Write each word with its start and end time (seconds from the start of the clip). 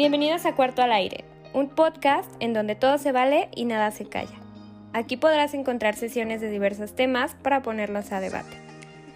Bienvenidos 0.00 0.46
a 0.46 0.54
Cuarto 0.54 0.80
al 0.80 0.92
Aire, 0.92 1.26
un 1.52 1.68
podcast 1.68 2.32
en 2.40 2.54
donde 2.54 2.74
todo 2.74 2.96
se 2.96 3.12
vale 3.12 3.50
y 3.54 3.66
nada 3.66 3.90
se 3.90 4.08
calla. 4.08 4.40
Aquí 4.94 5.18
podrás 5.18 5.52
encontrar 5.52 5.94
sesiones 5.94 6.40
de 6.40 6.48
diversos 6.48 6.96
temas 6.96 7.34
para 7.42 7.60
ponerlos 7.60 8.10
a 8.10 8.20
debate. 8.20 8.56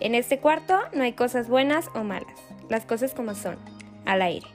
En 0.00 0.14
este 0.14 0.40
cuarto 0.40 0.78
no 0.92 1.02
hay 1.02 1.14
cosas 1.14 1.48
buenas 1.48 1.88
o 1.94 2.04
malas, 2.04 2.38
las 2.68 2.84
cosas 2.84 3.14
como 3.14 3.34
son, 3.34 3.56
al 4.04 4.20
aire. 4.20 4.46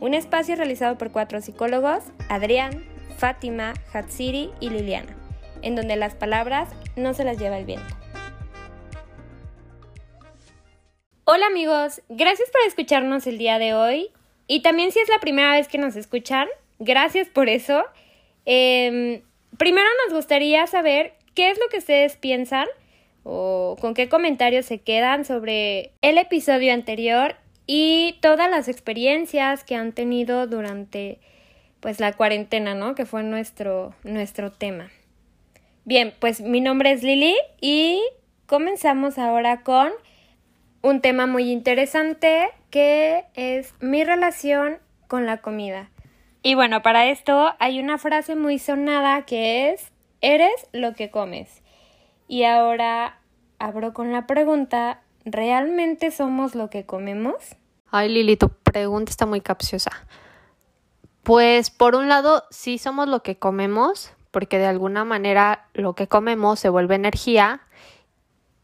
Un 0.00 0.14
espacio 0.14 0.56
realizado 0.56 0.98
por 0.98 1.12
cuatro 1.12 1.40
psicólogos, 1.40 2.02
Adrián, 2.28 2.84
Fátima, 3.16 3.74
Hatsiri 3.92 4.50
y 4.58 4.70
Liliana, 4.70 5.14
en 5.62 5.76
donde 5.76 5.94
las 5.94 6.16
palabras 6.16 6.70
no 6.96 7.14
se 7.14 7.22
las 7.22 7.38
lleva 7.38 7.56
el 7.56 7.66
viento. 7.66 7.94
Hola 11.22 11.46
amigos, 11.46 12.02
gracias 12.08 12.50
por 12.50 12.62
escucharnos 12.66 13.28
el 13.28 13.38
día 13.38 13.60
de 13.60 13.74
hoy 13.74 14.10
y 14.52 14.60
también 14.60 14.92
si 14.92 14.98
es 14.98 15.08
la 15.08 15.18
primera 15.18 15.52
vez 15.52 15.66
que 15.66 15.78
nos 15.78 15.96
escuchan, 15.96 16.46
gracias 16.78 17.26
por 17.26 17.48
eso. 17.48 17.86
Em, 18.44 19.22
primero 19.56 19.86
nos 20.04 20.14
gustaría 20.14 20.66
saber 20.66 21.14
qué 21.34 21.50
es 21.50 21.58
lo 21.58 21.70
que 21.70 21.78
ustedes 21.78 22.16
piensan 22.16 22.66
o 23.22 23.78
con 23.80 23.94
qué 23.94 24.10
comentarios 24.10 24.66
se 24.66 24.76
quedan 24.76 25.24
sobre 25.24 25.92
el 26.02 26.18
episodio 26.18 26.74
anterior 26.74 27.36
y 27.66 28.18
todas 28.20 28.50
las 28.50 28.68
experiencias 28.68 29.64
que 29.64 29.74
han 29.74 29.92
tenido 29.92 30.46
durante 30.46 31.18
pues 31.80 31.98
la 31.98 32.12
cuarentena, 32.12 32.74
¿no? 32.74 32.94
Que 32.94 33.06
fue 33.06 33.22
nuestro, 33.22 33.94
nuestro 34.04 34.52
tema. 34.52 34.90
Bien, 35.86 36.12
pues 36.18 36.42
mi 36.42 36.60
nombre 36.60 36.92
es 36.92 37.02
Lili 37.02 37.36
y 37.58 38.02
comenzamos 38.44 39.16
ahora 39.16 39.62
con 39.62 39.92
un 40.82 41.00
tema 41.00 41.26
muy 41.26 41.50
interesante 41.50 42.50
que 42.72 43.26
es 43.34 43.74
mi 43.80 44.02
relación 44.02 44.78
con 45.06 45.26
la 45.26 45.42
comida. 45.42 45.90
Y 46.42 46.54
bueno, 46.54 46.80
para 46.80 47.06
esto 47.06 47.52
hay 47.58 47.78
una 47.78 47.98
frase 47.98 48.34
muy 48.34 48.58
sonada 48.58 49.26
que 49.26 49.70
es, 49.70 49.92
eres 50.22 50.68
lo 50.72 50.94
que 50.94 51.10
comes. 51.10 51.62
Y 52.28 52.44
ahora 52.44 53.20
abro 53.58 53.92
con 53.92 54.10
la 54.10 54.26
pregunta, 54.26 55.02
¿realmente 55.26 56.10
somos 56.10 56.54
lo 56.54 56.70
que 56.70 56.86
comemos? 56.86 57.34
Ay, 57.90 58.08
Lili, 58.08 58.38
tu 58.38 58.48
pregunta 58.48 59.10
está 59.10 59.26
muy 59.26 59.42
capciosa. 59.42 59.90
Pues 61.22 61.68
por 61.68 61.94
un 61.94 62.08
lado, 62.08 62.44
sí 62.50 62.78
somos 62.78 63.06
lo 63.06 63.22
que 63.22 63.36
comemos, 63.36 64.14
porque 64.30 64.58
de 64.58 64.66
alguna 64.66 65.04
manera 65.04 65.66
lo 65.74 65.94
que 65.94 66.08
comemos 66.08 66.58
se 66.58 66.70
vuelve 66.70 66.94
energía 66.94 67.60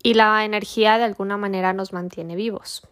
y 0.03 0.15
la 0.15 0.47
energía 0.47 0.97
de 0.97 1.05
alguna 1.05 1.37
manera 1.37 1.75
nos 1.75 1.93
mantiene 1.93 2.37
vivos. 2.37 2.89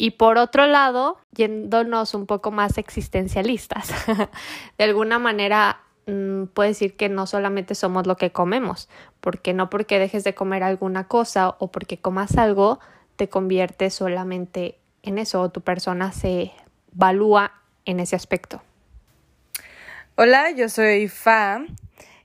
Y 0.00 0.12
por 0.12 0.38
otro 0.38 0.66
lado, 0.66 1.18
yéndonos 1.32 2.14
un 2.14 2.26
poco 2.26 2.52
más 2.52 2.78
existencialistas, 2.78 3.92
de 4.78 4.84
alguna 4.84 5.18
manera 5.18 5.80
mm, 6.06 6.44
puedo 6.54 6.68
decir 6.68 6.96
que 6.96 7.08
no 7.08 7.26
solamente 7.26 7.74
somos 7.74 8.06
lo 8.06 8.16
que 8.16 8.30
comemos, 8.30 8.88
porque 9.20 9.52
no 9.52 9.68
porque 9.68 9.98
dejes 9.98 10.22
de 10.22 10.36
comer 10.36 10.62
alguna 10.62 11.08
cosa 11.08 11.56
o 11.58 11.72
porque 11.72 11.98
comas 11.98 12.38
algo, 12.38 12.78
te 13.16 13.28
conviertes 13.28 13.94
solamente 13.94 14.78
en 15.02 15.18
eso 15.18 15.42
o 15.42 15.50
tu 15.50 15.62
persona 15.62 16.12
se 16.12 16.52
valúa 16.92 17.52
en 17.84 17.98
ese 17.98 18.14
aspecto. 18.14 18.62
Hola, 20.14 20.52
yo 20.52 20.68
soy 20.68 21.08
Fa 21.08 21.60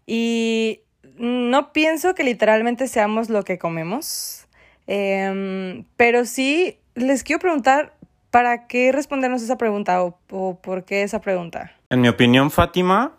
y 0.05 0.81
no 1.17 1.73
pienso 1.73 2.13
que 2.13 2.23
literalmente 2.23 2.87
seamos 2.87 3.29
lo 3.29 3.43
que 3.43 3.57
comemos, 3.57 4.45
em, 4.85 5.85
pero 5.97 6.25
sí 6.25 6.77
les 6.95 7.23
quiero 7.23 7.39
preguntar, 7.39 7.93
¿para 8.31 8.67
qué 8.67 8.91
respondernos 8.91 9.41
esa 9.41 9.57
pregunta 9.57 10.03
o, 10.03 10.17
o, 10.31 10.59
por 10.59 10.85
qué 10.85 11.03
esa 11.03 11.21
pregunta? 11.21 11.71
En 11.89 12.01
mi 12.01 12.07
opinión, 12.07 12.51
Fátima, 12.51 13.13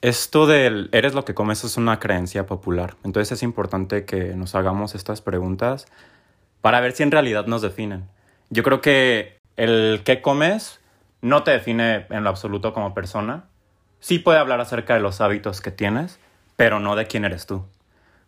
esto 0.00 0.46
del 0.46 0.88
eres 0.92 1.14
lo 1.14 1.24
que 1.24 1.34
comes 1.34 1.64
es 1.64 1.76
una 1.76 1.98
creencia 1.98 2.46
popular. 2.46 2.94
Entonces 3.04 3.32
es 3.32 3.42
importante 3.42 4.04
que 4.04 4.34
nos 4.34 4.54
hagamos 4.54 4.94
estas 4.94 5.20
preguntas 5.20 5.86
para 6.60 6.80
ver 6.80 6.92
si 6.92 7.02
en 7.02 7.10
realidad 7.10 7.46
nos 7.46 7.62
definen. 7.62 8.08
Yo 8.50 8.62
creo 8.62 8.80
que 8.80 9.38
el 9.56 10.02
qué 10.04 10.22
comes 10.22 10.80
no 11.20 11.42
te 11.42 11.50
define 11.50 12.06
en 12.10 12.24
lo 12.24 12.30
absoluto 12.30 12.72
como 12.72 12.94
persona. 12.94 13.44
Sí 14.00 14.18
puede 14.18 14.38
hablar 14.38 14.60
acerca 14.60 14.94
de 14.94 15.00
los 15.00 15.20
hábitos 15.20 15.60
que 15.60 15.70
tienes, 15.70 16.20
pero 16.56 16.78
no 16.78 16.94
de 16.94 17.06
quién 17.06 17.24
eres 17.24 17.46
tú. 17.46 17.64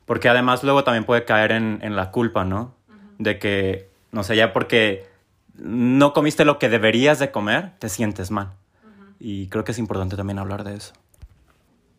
Porque 0.07 0.29
además 0.29 0.65
luego 0.65 0.83
también 0.83 1.05
puede 1.05 1.25
caer 1.25 1.53
en, 1.53 1.79
en 1.83 1.95
la 1.95 2.11
culpa, 2.11 2.45
¿no? 2.45 2.75
De 3.19 3.39
que, 3.39 3.90
no 4.13 4.23
sé, 4.23 4.37
ya 4.37 4.53
porque 4.53 5.09
no 5.55 6.13
comiste 6.13 6.45
lo 6.45 6.59
que 6.59 6.69
deberías 6.69 7.19
de 7.19 7.31
comer, 7.31 7.73
te 7.79 7.89
sientes 7.89 8.31
mal. 8.31 8.53
Y 9.19 9.49
creo 9.49 9.65
que 9.65 9.73
es 9.73 9.79
importante 9.79 10.17
también 10.17 10.39
hablar 10.39 10.65
de 10.65 10.75
eso. 10.77 10.95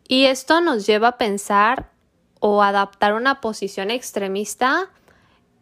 Y 0.08 0.26
esto 0.26 0.60
nos 0.60 0.86
lleva 0.86 1.08
a 1.08 1.18
pensar 1.18 1.90
o 2.40 2.62
adaptar 2.62 3.14
una 3.14 3.40
posición 3.40 3.90
extremista 3.90 4.90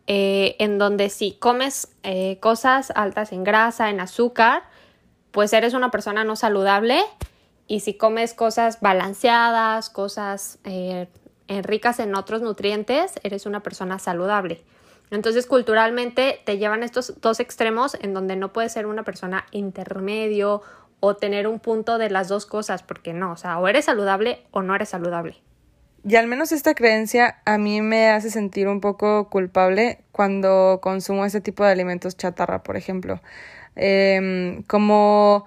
eh, 0.07 0.57
en 0.59 0.79
donde 0.79 1.11
si 1.11 1.33
comes 1.33 1.89
eh, 2.03 2.39
cosas 2.41 2.91
altas 2.97 3.33
en 3.33 3.45
grasa, 3.45 3.91
en 3.91 4.01
azúcar, 4.01 4.65
pues 5.31 5.53
eres 5.53 5.75
una 5.75 5.91
persona 5.91 6.25
no 6.25 6.37
saludable 6.37 7.03
y 7.67 7.81
si 7.81 7.95
comes 7.95 8.35
cosas 8.35 8.81
balanceadas, 8.81 9.91
cosas 9.91 10.59
eh, 10.65 11.07
ricas 11.63 12.01
en 12.01 12.15
otros 12.15 12.41
nutrientes, 12.43 13.21
eres 13.23 13.45
una 13.47 13.63
persona 13.63 13.99
saludable. 13.99 14.65
Entonces, 15.11 15.47
culturalmente 15.47 16.41
te 16.45 16.59
llevan 16.59 16.83
estos 16.83 17.21
dos 17.21 17.41
extremos 17.41 17.97
en 18.01 18.15
donde 18.15 18.37
no 18.37 18.53
puedes 18.53 18.73
ser 18.73 18.87
una 18.87 19.03
persona 19.03 19.47
intermedio 19.51 20.63
o 21.01 21.17
tener 21.17 21.47
un 21.47 21.59
punto 21.59 21.99
de 21.99 22.11
las 22.11 22.29
dos 22.29 22.47
cosas, 22.47 22.83
porque 22.83 23.13
no, 23.13 23.33
o 23.33 23.37
sea, 23.37 23.59
o 23.59 23.69
eres 23.69 23.87
saludable 23.87 24.45
o 24.51 24.63
no 24.63 24.75
eres 24.75 24.91
saludable. 24.91 25.37
Y 26.05 26.17
al 26.17 26.27
menos 26.27 26.53
esta 26.53 26.75
creencia 26.75 27.43
a 27.45 27.59
mí 27.59 27.83
me 27.83 28.09
hace 28.09 28.31
sentir 28.31 28.69
un 28.69 28.81
poco 28.81 29.29
culpable 29.29 30.05
cuando 30.13 30.81
consumo 30.83 31.25
ese 31.25 31.41
tipo 31.41 31.65
de 31.65 31.73
alimentos 31.73 32.17
chatarra, 32.17 32.63
por 32.63 32.77
ejemplo. 32.77 33.21
Eh, 33.77 34.63
como 34.67 35.45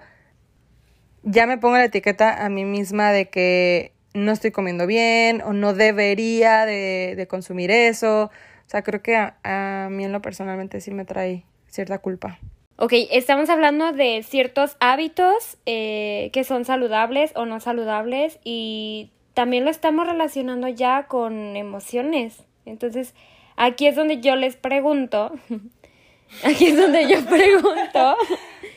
ya 1.24 1.46
me 1.46 1.58
pongo 1.58 1.76
la 1.76 1.86
etiqueta 1.86 2.44
a 2.44 2.48
mí 2.48 2.64
misma 2.64 3.10
de 3.10 3.30
que 3.30 3.92
no 4.12 4.30
estoy 4.30 4.52
comiendo 4.52 4.86
bien 4.86 5.42
o 5.42 5.52
no 5.52 5.72
debería 5.72 6.66
de, 6.66 7.26
consumir 7.28 7.70
eso. 7.70 8.30
O 8.74 8.76
sea, 8.76 8.82
creo 8.82 9.02
que 9.02 9.14
a, 9.14 9.88
mí 9.88 10.04
en 10.04 10.10
lo 10.10 10.20
personalmente 10.20 10.80
sí 10.80 10.90
me 10.90 11.04
trae 11.04 11.44
cierta 11.68 12.00
culpa. 12.00 12.40
Ok, 12.76 12.92
estamos 13.12 13.48
hablando 13.48 13.92
de 13.92 14.24
ciertos 14.24 14.76
hábitos 14.80 15.58
eh, 15.64 16.30
que 16.32 16.42
son 16.42 16.64
saludables 16.64 17.30
o 17.36 17.46
no 17.46 17.60
saludables 17.60 18.40
y 18.42 19.12
también 19.32 19.64
lo 19.64 19.70
estamos 19.70 20.08
relacionando 20.08 20.66
ya 20.66 21.06
con 21.06 21.54
emociones. 21.54 22.42
Entonces, 22.66 23.14
aquí 23.54 23.86
es 23.86 23.94
donde 23.94 24.20
yo 24.20 24.34
les 24.34 24.56
pregunto, 24.56 25.30
aquí 26.42 26.66
es 26.66 26.76
donde 26.76 27.06
yo 27.08 27.24
pregunto, 27.26 28.16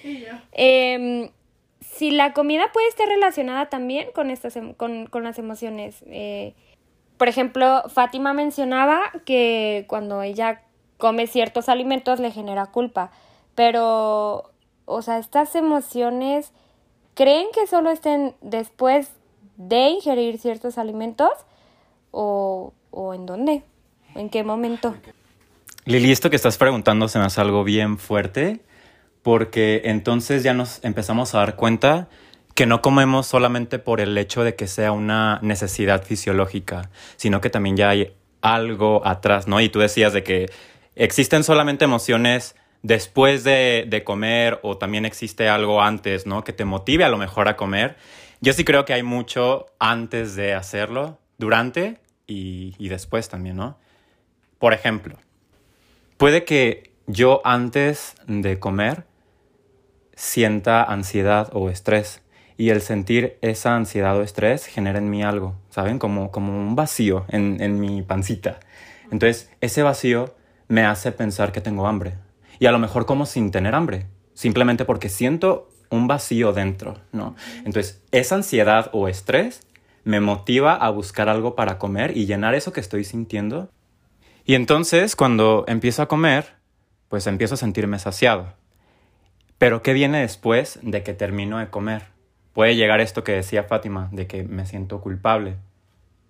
eh, 0.52 1.32
si 1.82 2.12
la 2.12 2.34
comida 2.34 2.72
puede 2.72 2.88
estar 2.88 3.08
relacionada 3.08 3.70
también 3.70 4.10
con, 4.14 4.30
estas, 4.30 4.58
em, 4.58 4.76
con, 4.76 5.08
con 5.08 5.24
las 5.24 5.40
emociones. 5.40 6.04
Eh, 6.06 6.54
por 7.18 7.28
ejemplo, 7.28 7.84
Fátima 7.90 8.34
mencionaba 8.34 9.00
que 9.26 9.86
cuando 9.88 10.22
ella 10.22 10.62
come 10.98 11.28
ciertos 11.28 11.70
alimentos 11.70 12.20
le 12.20 12.32
genera 12.32 12.68
culpa, 12.68 13.12
pero, 13.56 14.52
o 14.86 15.02
sea, 15.02 15.18
estas 15.18 15.56
emociones, 15.56 16.52
¿creen 17.16 17.48
que 17.54 17.68
solo 17.68 17.90
estén 17.90 18.36
después 18.42 19.10
de 19.58 19.90
ingerir 19.90 20.38
ciertos 20.40 20.78
alimentos? 20.78 21.32
¿O, 22.12 22.74
o 22.92 23.14
en 23.14 23.26
dónde? 23.26 23.64
¿En 24.16 24.30
qué 24.30 24.44
momento? 24.44 24.96
Lili, 25.86 26.12
esto 26.12 26.30
que 26.30 26.36
estás 26.36 26.58
preguntando 26.58 27.08
se 27.08 27.20
me 27.20 27.26
hace 27.26 27.42
algo 27.42 27.64
bien 27.64 27.98
fuerte 27.98 28.62
porque 29.24 29.82
entonces 29.86 30.44
ya 30.44 30.54
nos 30.54 30.84
empezamos 30.84 31.36
a 31.36 31.40
dar 31.40 31.56
cuenta 31.56 32.08
que 32.58 32.66
no 32.66 32.82
comemos 32.82 33.28
solamente 33.28 33.78
por 33.78 34.02
el 34.02 34.18
hecho 34.18 34.44
de 34.44 34.56
que 34.56 34.66
sea 34.66 34.92
una 34.92 35.38
necesidad 35.44 36.04
fisiológica, 36.04 36.90
sino 37.16 37.40
que 37.40 37.52
también 37.52 37.78
ya 37.78 37.90
hay 37.90 38.16
algo 38.42 39.06
atrás, 39.06 39.48
¿no? 39.48 39.62
Y 39.62 39.70
tú 39.70 39.78
decías 39.78 40.12
de 40.12 40.24
que 40.24 40.48
existen 40.96 41.44
solamente 41.44 41.86
emociones 41.86 42.56
después 42.82 43.44
de, 43.44 44.02
comer 44.04 44.60
o 44.64 44.76
también 44.76 45.06
existe 45.06 45.48
algo 45.48 45.84
antes, 45.84 46.26
¿no? 46.26 46.44
Que 46.44 46.52
te 46.52 46.66
motive 46.66 47.04
a 47.04 47.10
lo 47.10 47.20
mejor 47.20 47.48
a 47.48 47.56
comer. 47.58 47.96
Yo 48.42 48.54
sí 48.54 48.66
creo 48.66 48.86
que 48.86 48.94
hay 48.94 49.04
mucho 49.04 49.68
antes 49.78 50.36
de 50.36 50.56
hacerlo, 50.56 51.20
durante 51.38 52.00
y, 52.26 52.74
y 52.80 52.90
después 52.90 53.30
también, 53.30 53.58
¿no? 53.58 53.78
Por 54.58 54.74
ejemplo, 54.74 55.20
puede 56.18 56.44
que 56.44 56.92
yo 57.06 57.40
antes 57.44 58.16
de 58.26 58.58
comer 58.58 59.06
sienta 60.16 60.84
ansiedad 60.84 61.52
o 61.54 61.70
estrés. 61.70 62.24
Y 62.58 62.70
el 62.70 62.82
sentir 62.82 63.38
esa 63.42 63.76
ansiedad 63.76 64.18
o 64.18 64.24
estrés 64.24 64.66
genera 64.66 64.98
en 64.98 65.10
mí 65.10 65.24
algo, 65.24 65.56
¿saben? 65.70 66.00
Como, 66.00 66.32
como 66.32 66.58
un 66.58 66.76
vacío 66.76 67.26
en, 67.30 67.62
en 67.62 67.80
mi 67.80 68.02
pancita. 68.02 68.60
Entonces, 69.12 69.52
ese 69.62 69.84
vacío 69.84 70.34
me 70.68 70.84
hace 70.84 71.12
pensar 71.12 71.52
que 71.52 71.62
tengo 71.62 71.88
hambre. 71.88 72.16
Y 72.60 72.66
a 72.66 72.72
lo 72.72 72.80
mejor 72.80 73.06
como 73.06 73.26
sin 73.26 73.52
tener 73.52 73.76
hambre. 73.76 74.08
Simplemente 74.34 74.86
porque 74.86 75.10
siento 75.10 75.70
un 75.90 76.08
vacío 76.08 76.54
dentro, 76.54 76.96
¿no? 77.12 77.36
Entonces, 77.60 78.02
esa 78.12 78.36
ansiedad 78.36 78.90
o 78.92 79.08
estrés 79.08 79.62
me 80.04 80.20
motiva 80.20 80.74
a 80.74 80.90
buscar 80.90 81.30
algo 81.30 81.56
para 81.56 81.78
comer 81.78 82.16
y 82.16 82.26
llenar 82.26 82.56
eso 82.56 82.72
que 82.72 82.80
estoy 82.80 83.04
sintiendo. 83.04 83.70
Y 84.46 84.56
entonces, 84.56 85.16
cuando 85.16 85.66
empiezo 85.68 86.02
a 86.02 86.08
comer, 86.08 86.56
pues 87.10 87.28
empiezo 87.28 87.56
a 87.56 87.58
sentirme 87.58 88.00
saciado. 88.00 88.54
Pero 89.58 89.82
¿qué 89.82 89.94
viene 89.94 90.22
después 90.22 90.80
de 90.82 91.04
que 91.04 91.14
termino 91.14 91.58
de 91.58 91.70
comer? 91.70 92.17
Puede 92.58 92.76
llegar 92.76 93.02
esto 93.02 93.24
que 93.24 93.34
decía 93.34 93.66
Fátima, 93.66 94.10
de 94.12 94.26
que 94.26 94.42
me 94.42 94.66
siento 94.66 95.00
culpable, 95.00 95.58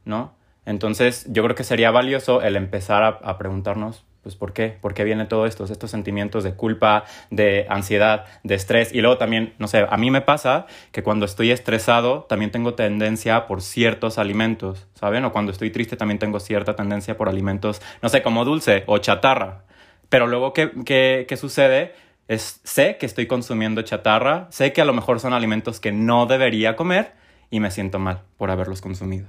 ¿no? 0.03 0.33
Entonces, 0.65 1.25
yo 1.29 1.41
creo 1.41 1.55
que 1.55 1.63
sería 1.63 1.89
valioso 1.89 2.41
el 2.41 2.57
empezar 2.57 3.01
a, 3.01 3.37
preguntarnos, 3.37 4.03
pues 4.23 4.35
¿por 4.35 4.51
qué? 4.51 4.77
¿Por 4.81 4.93
qué 4.93 5.05
viene 5.05 5.23
todo 5.23 5.45
esto? 5.45 5.63
Estos 5.63 5.89
sentimientos 5.89 6.43
de 6.43 6.53
culpa, 6.53 7.05
de 7.31 7.65
ansiedad, 7.69 8.25
de 8.43 8.55
estrés. 8.55 8.93
Y 8.93 8.99
luego 8.99 9.17
también, 9.17 9.53
no 9.57 9.69
sé, 9.69 9.87
a 9.89 9.95
mí 9.95 10.11
me 10.11 10.19
pasa 10.19 10.65
que 10.91 11.01
cuando 11.01 11.25
estoy 11.25 11.51
estresado 11.51 12.23
también 12.23 12.51
tengo 12.51 12.73
tendencia 12.73 13.47
por 13.47 13.61
ciertos 13.61 14.17
alimentos, 14.17 14.85
¿saben? 14.95 15.23
O 15.23 15.31
cuando 15.31 15.53
estoy 15.53 15.71
triste 15.71 15.95
también 15.95 16.19
tengo 16.19 16.41
cierta 16.41 16.75
tendencia 16.75 17.15
por 17.15 17.29
alimentos, 17.29 17.81
no 18.01 18.09
sé, 18.09 18.21
como 18.21 18.43
dulce 18.43 18.83
o 18.87 18.97
chatarra. 18.97 19.63
Pero 20.09 20.27
luego, 20.27 20.51
¿qué, 20.51 20.71
qué, 20.85 21.25
qué 21.25 21.37
sucede? 21.37 21.93
Sé 22.29 22.97
que 22.97 23.05
estoy 23.05 23.27
consumiendo 23.27 23.81
chatarra, 23.83 24.47
sé 24.51 24.73
que 24.73 24.81
a 24.81 24.85
lo 24.85 24.93
mejor 24.93 25.19
son 25.19 25.33
alimentos 25.33 25.79
que 25.79 25.91
no 25.91 26.25
debería 26.25 26.75
comer 26.75 27.13
y 27.49 27.59
me 27.59 27.71
siento 27.71 27.99
mal 27.99 28.23
por 28.37 28.51
haberlos 28.51 28.81
consumido. 28.81 29.27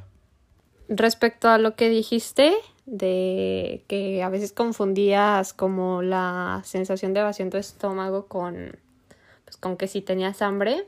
Respecto 0.89 1.49
a 1.49 1.59
lo 1.59 1.77
que 1.77 1.89
dijiste, 1.91 2.55
de 2.87 3.85
que 3.87 4.23
a 4.23 4.31
veces 4.31 4.53
confundías 4.53 5.53
como 5.53 6.01
la 6.01 6.63
sensación 6.65 7.13
de 7.13 7.23
vacío 7.23 7.45
en 7.45 7.51
tu 7.51 7.59
estómago 7.59 8.27
con, 8.27 8.77
pues, 9.45 9.57
con 9.59 9.77
que 9.77 9.87
si 9.87 10.01
tenías 10.01 10.41
hambre. 10.41 10.87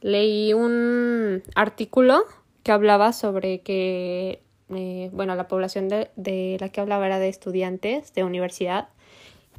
Leí 0.00 0.52
un 0.52 1.42
artículo 1.54 2.24
que 2.64 2.72
hablaba 2.72 3.12
sobre 3.12 3.60
que, 3.60 4.42
eh, 4.70 5.10
bueno, 5.12 5.36
la 5.36 5.46
población 5.46 5.88
de 5.88 6.56
la 6.60 6.68
que 6.68 6.80
hablaba 6.80 7.06
era 7.06 7.18
de 7.18 7.28
estudiantes 7.28 8.12
de 8.12 8.24
universidad 8.24 8.88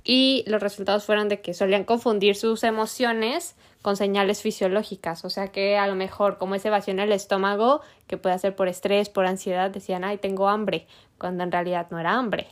y 0.06 0.44
los 0.48 0.62
resultados 0.62 1.04
fueron 1.04 1.28
de 1.28 1.42
que 1.42 1.54
solían 1.54 1.84
confundir 1.84 2.36
sus 2.36 2.64
emociones 2.64 3.58
con 3.82 3.98
señales 3.98 4.42
fisiológicas, 4.42 5.26
o 5.26 5.30
sea 5.30 5.50
que 5.50 5.78
a 5.78 5.86
lo 5.88 5.96
mejor 5.96 6.38
como 6.38 6.56
ese 6.56 6.70
vacío 6.70 6.94
en 6.94 7.00
el 7.00 7.12
estómago, 7.12 7.82
que 8.08 8.16
puede 8.18 8.40
ser 8.40 8.56
por 8.56 8.68
estrés, 8.68 9.10
por 9.10 9.26
ansiedad, 9.26 9.70
decían, 9.72 10.04
ay, 10.04 10.18
tengo 10.18 10.48
hambre, 10.48 10.88
cuando 11.20 11.44
en 11.44 11.52
realidad 11.52 11.88
no 11.92 12.00
era 12.00 12.14
hambre, 12.14 12.48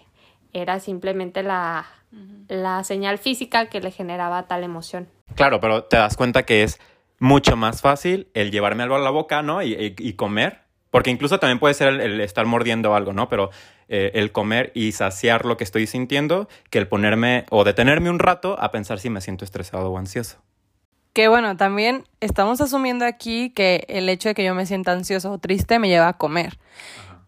era 0.51 0.79
simplemente 0.79 1.41
la, 1.44 1.85
la 2.50 2.83
señal 2.83 3.17
física 3.19 3.67
que 3.67 3.79
le 3.81 3.91
generaba 3.91 4.47
tal 4.47 4.63
emoción. 4.63 5.07
Claro, 5.35 5.59
pero 5.59 5.83
te 5.85 5.97
das 5.97 6.17
cuenta 6.17 6.44
que 6.44 6.61
es 6.63 6.79
mucho 7.19 7.55
más 7.55 7.81
fácil 7.81 8.27
el 8.33 8.51
llevarme 8.51 8.83
algo 8.83 8.95
a 8.95 9.00
la 9.00 9.09
boca, 9.09 9.41
¿no? 9.41 9.61
Y, 9.63 9.73
y- 9.73 9.95
y 9.97 10.13
comer. 10.13 10.62
Porque 10.93 11.09
incluso 11.09 11.39
también 11.39 11.57
puede 11.57 11.73
ser 11.73 11.87
el, 11.87 12.01
el 12.01 12.21
estar 12.21 12.45
mordiendo 12.45 12.93
algo, 12.93 13.13
¿no? 13.13 13.27
Pero 13.27 13.49
eh, 13.89 14.11
el 14.13 14.31
comer 14.31 14.71
y 14.75 14.91
saciar 14.91 15.43
lo 15.43 15.57
que 15.57 15.63
estoy 15.63 15.87
sintiendo 15.87 16.47
que 16.69 16.77
el 16.77 16.87
ponerme 16.87 17.45
o 17.49 17.63
detenerme 17.63 18.11
un 18.11 18.19
rato 18.19 18.55
a 18.59 18.71
pensar 18.71 18.99
si 18.99 19.09
me 19.09 19.19
siento 19.19 19.43
estresado 19.43 19.89
o 19.89 19.97
ansioso. 19.97 20.37
Que 21.11 21.29
bueno, 21.29 21.57
también 21.57 22.03
estamos 22.19 22.61
asumiendo 22.61 23.05
aquí 23.05 23.49
que 23.49 23.87
el 23.87 24.07
hecho 24.07 24.29
de 24.29 24.35
que 24.35 24.43
yo 24.43 24.53
me 24.53 24.67
sienta 24.67 24.91
ansioso 24.91 25.31
o 25.31 25.39
triste 25.39 25.79
me 25.79 25.87
lleva 25.87 26.09
a 26.09 26.13
comer. 26.19 26.59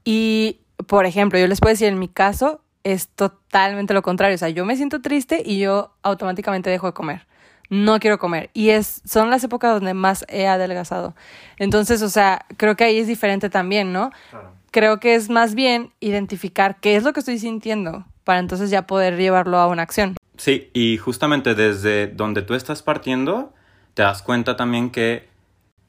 Y, 0.04 0.60
por 0.86 1.08
ejemplo, 1.08 1.40
yo 1.40 1.48
les 1.48 1.60
puedo 1.60 1.74
decir, 1.74 1.88
en 1.88 1.98
mi 1.98 2.08
caso 2.08 2.62
es 2.84 3.08
totalmente 3.08 3.96
lo 3.96 4.04
contrario. 4.04 4.36
O 4.36 4.38
sea, 4.38 4.50
yo 4.50 4.64
me 4.64 4.78
siento 4.78 5.02
triste 5.02 5.42
y 5.44 5.58
yo 5.58 5.96
automáticamente 6.04 6.70
dejo 6.70 6.86
de 6.86 6.94
comer. 6.94 7.26
No 7.70 8.00
quiero 8.00 8.20
comer. 8.20 8.50
Y 8.54 8.70
es, 8.70 9.02
son 9.06 9.30
las 9.30 9.44
épocas 9.44 9.74
donde 9.74 9.94
más 9.94 10.26
he 10.28 10.48
adelgazado. 10.48 11.16
Entonces, 11.58 12.02
o 12.02 12.10
sea, 12.10 12.46
creo 12.58 12.76
que 12.76 12.84
ahí 12.84 12.98
es 12.98 13.08
diferente 13.08 13.50
también, 13.50 13.94
¿no? 13.94 14.12
Creo 14.72 15.00
que 15.00 15.16
es 15.16 15.30
más 15.30 15.56
bien 15.56 15.92
identificar 16.00 16.78
qué 16.80 16.96
es 16.96 17.04
lo 17.04 17.14
que 17.14 17.22
estoy 17.22 17.40
sintiendo 17.40 18.06
para 18.24 18.40
entonces 18.40 18.70
ya 18.70 18.88
poder 18.88 19.18
llevarlo 19.18 19.58
a 19.58 19.68
una 19.68 19.84
acción. 19.84 20.16
Sí, 20.38 20.70
y 20.74 20.98
justamente 20.98 21.56
desde 21.56 22.08
donde 22.08 22.42
tú 22.42 22.56
estás 22.56 22.82
partiendo, 22.82 23.54
te 23.94 24.04
das 24.04 24.22
cuenta 24.22 24.58
también 24.58 24.90
que 24.90 25.30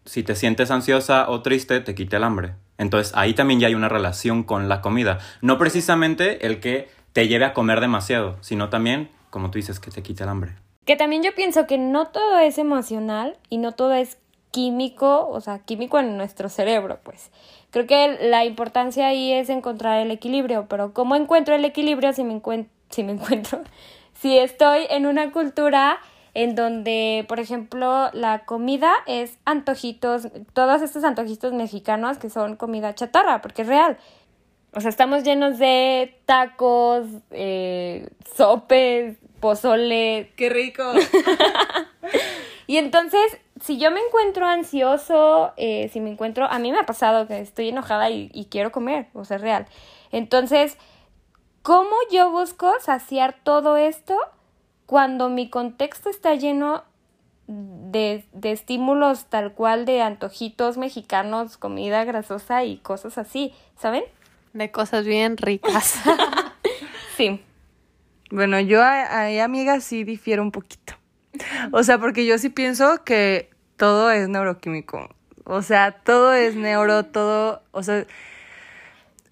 si 0.04 0.22
te 0.22 0.36
sientes 0.36 0.70
ansiosa 0.70 1.28
o 1.28 1.42
triste, 1.42 1.80
te 1.80 1.94
quita 1.94 2.18
el 2.18 2.24
hambre. 2.24 2.54
Entonces 2.78 3.12
ahí 3.16 3.34
también 3.34 3.58
ya 3.58 3.66
hay 3.66 3.74
una 3.74 3.88
relación 3.88 4.44
con 4.44 4.68
la 4.68 4.80
comida. 4.80 5.18
No 5.40 5.58
precisamente 5.58 6.46
el 6.46 6.60
que 6.60 6.88
te 7.12 7.26
lleve 7.26 7.46
a 7.46 7.54
comer 7.54 7.80
demasiado, 7.80 8.36
sino 8.40 8.68
también, 8.68 9.10
como 9.30 9.50
tú 9.50 9.58
dices, 9.58 9.80
que 9.80 9.90
te 9.90 10.02
quite 10.02 10.22
el 10.22 10.28
hambre. 10.28 10.54
Que 10.86 10.96
también 10.96 11.22
yo 11.22 11.34
pienso 11.34 11.66
que 11.66 11.76
no 11.78 12.06
todo 12.06 12.38
es 12.38 12.56
emocional 12.58 13.36
y 13.50 13.58
no 13.58 13.72
todo 13.72 13.92
es 13.92 14.18
químico, 14.52 15.28
o 15.28 15.40
sea, 15.42 15.58
químico 15.58 15.98
en 15.98 16.16
nuestro 16.16 16.48
cerebro, 16.48 16.98
pues. 17.02 17.30
Creo 17.70 17.86
que 17.86 18.16
la 18.22 18.46
importancia 18.46 19.06
ahí 19.08 19.32
es 19.32 19.50
encontrar 19.50 20.00
el 20.00 20.10
equilibrio, 20.10 20.66
pero 20.68 20.94
¿cómo 20.94 21.14
encuentro 21.14 21.54
el 21.54 21.64
equilibrio 21.66 22.14
si 22.14 22.24
me, 22.24 22.32
encuent- 22.40 22.68
si 22.88 23.02
me 23.02 23.12
encuentro? 23.18 23.60
Si 24.14 24.38
estoy 24.38 24.86
en 24.88 25.04
una 25.06 25.30
cultura 25.32 25.98
en 26.32 26.54
donde, 26.54 27.24
por 27.28 27.40
ejemplo, 27.40 28.08
la 28.12 28.44
comida 28.46 28.92
es 29.06 29.38
antojitos, 29.44 30.28
todos 30.52 30.82
estos 30.82 31.02
antojitos 31.04 31.52
mexicanos 31.52 32.16
que 32.18 32.30
son 32.30 32.56
comida 32.56 32.94
chatarra, 32.94 33.42
porque 33.42 33.62
es 33.62 33.68
real. 33.68 33.98
O 34.76 34.80
sea, 34.80 34.90
estamos 34.90 35.22
llenos 35.22 35.58
de 35.58 36.20
tacos, 36.26 37.06
eh, 37.30 38.10
sopes, 38.34 39.16
pozole, 39.40 40.34
¡Qué 40.36 40.50
rico! 40.50 40.82
y 42.66 42.76
entonces, 42.76 43.38
si 43.58 43.78
yo 43.78 43.90
me 43.90 44.00
encuentro 44.00 44.44
ansioso, 44.44 45.54
eh, 45.56 45.88
si 45.94 46.00
me 46.00 46.10
encuentro, 46.10 46.44
a 46.44 46.58
mí 46.58 46.72
me 46.72 46.78
ha 46.78 46.84
pasado 46.84 47.26
que 47.26 47.40
estoy 47.40 47.70
enojada 47.70 48.10
y, 48.10 48.30
y 48.34 48.46
quiero 48.46 48.70
comer, 48.70 49.06
o 49.14 49.24
sea, 49.24 49.38
es 49.38 49.42
real. 49.42 49.66
Entonces, 50.12 50.76
¿cómo 51.62 51.96
yo 52.12 52.30
busco 52.30 52.70
saciar 52.80 53.34
todo 53.44 53.78
esto 53.78 54.14
cuando 54.84 55.30
mi 55.30 55.48
contexto 55.48 56.10
está 56.10 56.34
lleno 56.34 56.84
de, 57.46 58.26
de 58.34 58.52
estímulos 58.52 59.24
tal 59.24 59.54
cual 59.54 59.86
de 59.86 60.02
antojitos 60.02 60.76
mexicanos, 60.76 61.56
comida 61.56 62.04
grasosa 62.04 62.64
y 62.64 62.76
cosas 62.76 63.16
así, 63.16 63.54
¿saben? 63.78 64.04
De 64.56 64.70
cosas 64.70 65.04
bien 65.04 65.36
ricas. 65.36 66.00
Sí. 67.16 67.42
Bueno, 68.30 68.60
yo 68.60 68.82
a- 68.82 69.20
ahí, 69.20 69.38
amiga, 69.38 69.80
sí 69.80 70.04
difiero 70.04 70.42
un 70.42 70.50
poquito. 70.50 70.92
O 71.72 71.82
sea, 71.82 71.96
porque 71.98 72.26
yo 72.26 72.36
sí 72.36 72.50
pienso 72.50 73.04
que 73.04 73.48
todo 73.78 74.10
es 74.10 74.28
neuroquímico. 74.28 75.14
O 75.44 75.62
sea, 75.62 75.92
todo 75.92 76.34
es 76.34 76.56
neuro, 76.56 77.04
todo, 77.06 77.62
o 77.70 77.82
sea, 77.82 78.04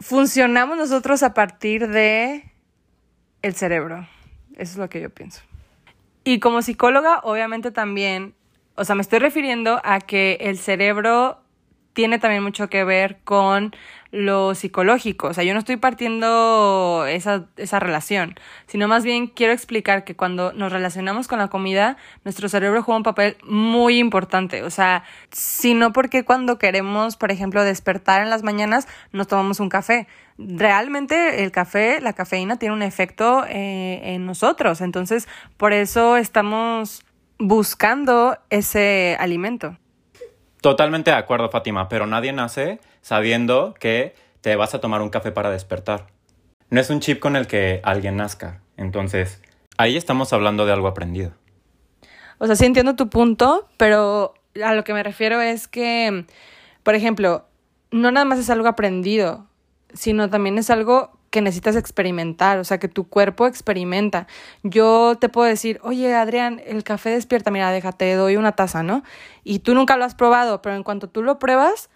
funcionamos 0.01 0.79
nosotros 0.79 1.23
a 1.23 1.35
partir 1.35 1.89
de 1.89 2.51
el 3.43 3.55
cerebro. 3.55 4.09
Eso 4.55 4.73
es 4.73 4.77
lo 4.79 4.89
que 4.89 5.03
yo 5.03 5.11
pienso. 5.11 5.43
Y 6.25 6.41
como 6.41 6.63
psicóloga, 6.63 7.21
obviamente 7.23 7.71
también, 7.71 8.35
o 8.77 8.85
sea, 8.85 8.95
me 8.95 9.03
estoy 9.03 9.19
refiriendo 9.19 9.81
a 9.85 10.01
que 10.01 10.39
el 10.41 10.57
cerebro 10.57 11.44
tiene 11.95 12.19
también 12.19 12.43
mucho 12.43 12.69
que 12.69 12.85
ver 12.85 13.19
con 13.25 13.75
lo 14.11 14.55
psicológico. 14.55 15.29
O 15.29 15.35
sea, 15.35 15.43
yo 15.43 15.55
no 15.55 15.59
estoy 15.59 15.77
partiendo 15.77 17.05
esa, 17.09 17.47
esa 17.57 17.81
relación, 17.81 18.35
sino 18.67 18.87
más 18.87 19.05
bien 19.05 19.27
quiero 19.27 19.53
explicar 19.53 20.05
que 20.05 20.15
cuando 20.15 20.53
nos 20.53 20.71
relacionamos 20.71 21.27
con 21.27 21.39
la 21.39 21.49
comida, 21.49 21.97
nuestro 22.25 22.49
cerebro 22.49 22.83
juega 22.83 22.99
un 22.99 23.03
papel 23.03 23.37
muy 23.45 23.99
importante. 23.99 24.63
O 24.63 24.71
sea, 24.71 25.03
sino 25.31 25.93
porque 25.93 26.25
cuando 26.25 26.59
queremos, 26.59 27.17
por 27.17 27.33
ejemplo, 27.33 27.65
despertar 27.65 28.23
en 28.23 28.31
las 28.31 28.43
mañanas, 28.43 28.87
nos 29.13 29.27
tomamos 29.27 29.59
un 29.59 29.69
café. 29.69 30.07
Realmente 30.39 31.43
el 31.43 31.51
café, 31.51 32.01
la 32.01 32.13
cafeína 32.13 32.57
tiene 32.57 32.75
un 32.75 32.83
efecto 32.83 33.45
eh, 33.49 34.01
en 34.15 34.27
nosotros. 34.27 34.81
Entonces, 34.81 35.29
por 35.57 35.73
eso 35.73 36.17
estamos 36.17 37.05
buscando 37.39 38.39
ese 38.51 39.17
alimento. 39.19 39.77
Totalmente 40.65 41.11
de 41.11 41.19
acuerdo, 41.19 41.51
Fátima, 41.51 41.91
pero 41.91 42.07
nadie 42.07 42.33
nace 42.33 42.81
sabiendo 43.03 43.75
que 43.79 44.15
te 44.41 44.57
vas 44.57 44.75
a 44.75 44.81
tomar 44.81 45.03
un 45.03 45.11
café 45.11 45.31
para 45.31 45.51
despertar. 45.51 46.07
No 46.71 46.81
es 46.81 46.89
un 46.89 47.01
chip 47.01 47.21
con 47.21 47.37
el 47.37 47.47
que 47.47 47.83
alguien 47.85 48.17
nazca. 48.17 48.63
Entonces, 48.79 49.43
ahí 49.77 49.99
estamos 49.99 50.33
hablando 50.33 50.65
de 50.65 50.73
algo 50.73 50.89
aprendido. 50.89 51.33
O 52.39 52.47
sea, 52.47 52.57
sí 52.57 52.65
entiendo 52.65 52.97
tu 52.97 53.11
punto, 53.11 53.69
pero 53.77 54.33
a 54.65 54.73
lo 54.73 54.85
que 54.85 54.95
me 54.95 55.03
refiero 55.03 55.39
es 55.43 55.69
que, 55.69 56.25
por 56.83 56.95
ejemplo, 56.95 57.47
no 57.91 58.11
nada 58.11 58.25
más 58.25 58.39
es 58.39 58.49
algo 58.49 58.67
aprendido, 58.67 59.47
sino 59.93 60.31
también 60.31 60.57
es 60.57 60.71
algo 60.71 61.19
que 61.35 61.43
necesitas 61.43 61.75
experimentar, 61.75 62.59
o 62.61 62.65
sea, 62.65 62.79
que 62.79 62.87
tu 62.87 63.09
cuerpo 63.09 63.49
experimenta. 63.49 64.29
Yo 64.63 65.17
te 65.19 65.29
puedo 65.29 65.49
decir, 65.49 65.81
oye, 65.83 66.15
Adrián, 66.15 66.63
el 66.65 66.85
café 66.85 67.11
despierta, 67.11 67.51
mira, 67.51 67.73
déjate, 67.73 68.15
doy 68.15 68.37
una 68.37 68.53
taza, 68.53 68.85
¿no? 68.85 69.03
Y 69.43 69.59
tú 69.59 69.75
nunca 69.75 69.97
lo 69.97 70.05
has 70.05 70.15
probado, 70.15 70.63
pero 70.63 70.77
en 70.77 70.85
cuanto 70.85 71.09
tú 71.09 71.25
lo 71.25 71.41
pruebas, 71.41 71.91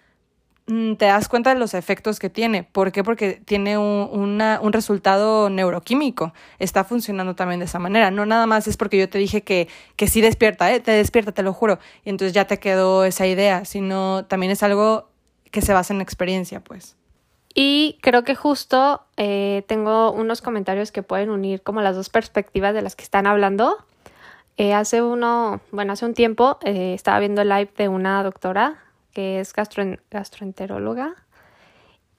mm, 0.67 0.95
te 0.95 1.05
das 1.05 1.29
cuenta 1.29 1.53
de 1.53 1.57
los 1.57 1.73
efectos 1.73 2.19
que 2.19 2.29
tiene. 2.29 2.65
¿Por 2.65 2.91
qué? 2.91 3.01
Porque 3.01 3.41
tiene 3.45 3.77
un, 3.77 4.41
un 4.41 4.73
resultado 4.73 5.49
neuroquímico. 5.49 6.33
Está 6.59 6.83
funcionando 6.83 7.33
también 7.33 7.59
de 7.59 7.65
esa 7.65 7.79
manera. 7.79 8.11
No 8.11 8.25
nada 8.25 8.45
más 8.45 8.67
es 8.67 8.75
porque 8.75 8.97
yo 8.97 9.07
te 9.07 9.19
dije 9.19 9.41
que, 9.41 9.69
que 9.95 10.07
sí 10.07 10.19
despierta, 10.19 10.69
¿eh? 10.73 10.81
te 10.81 10.91
despierta, 10.91 11.31
te 11.31 11.43
lo 11.43 11.53
juro. 11.53 11.79
Y 12.03 12.09
entonces 12.09 12.33
ya 12.33 12.45
te 12.45 12.59
quedó 12.59 13.05
esa 13.05 13.25
idea, 13.25 13.63
sino 13.63 14.25
también 14.25 14.51
es 14.51 14.63
algo 14.63 15.07
que 15.49 15.61
se 15.61 15.71
basa 15.71 15.93
en 15.93 16.01
experiencia, 16.01 16.61
pues. 16.61 16.98
Y 17.61 17.97
creo 17.99 18.23
que 18.23 18.35
justo 18.35 19.01
eh, 19.17 19.65
tengo 19.67 20.13
unos 20.13 20.41
comentarios 20.41 20.93
que 20.93 21.03
pueden 21.03 21.29
unir 21.29 21.61
como 21.61 21.81
las 21.81 21.93
dos 21.93 22.07
perspectivas 22.07 22.73
de 22.73 22.81
las 22.81 22.95
que 22.95 23.03
están 23.03 23.27
hablando. 23.27 23.75
Eh, 24.55 24.73
hace 24.73 25.01
uno, 25.01 25.59
bueno, 25.73 25.91
hace 25.91 26.05
un 26.05 26.13
tiempo 26.13 26.57
eh, 26.63 26.93
estaba 26.93 27.19
viendo 27.19 27.41
el 27.41 27.49
live 27.49 27.69
de 27.75 27.89
una 27.89 28.23
doctora 28.23 28.81
que 29.11 29.41
es 29.41 29.51
gastroenteróloga 29.53 31.17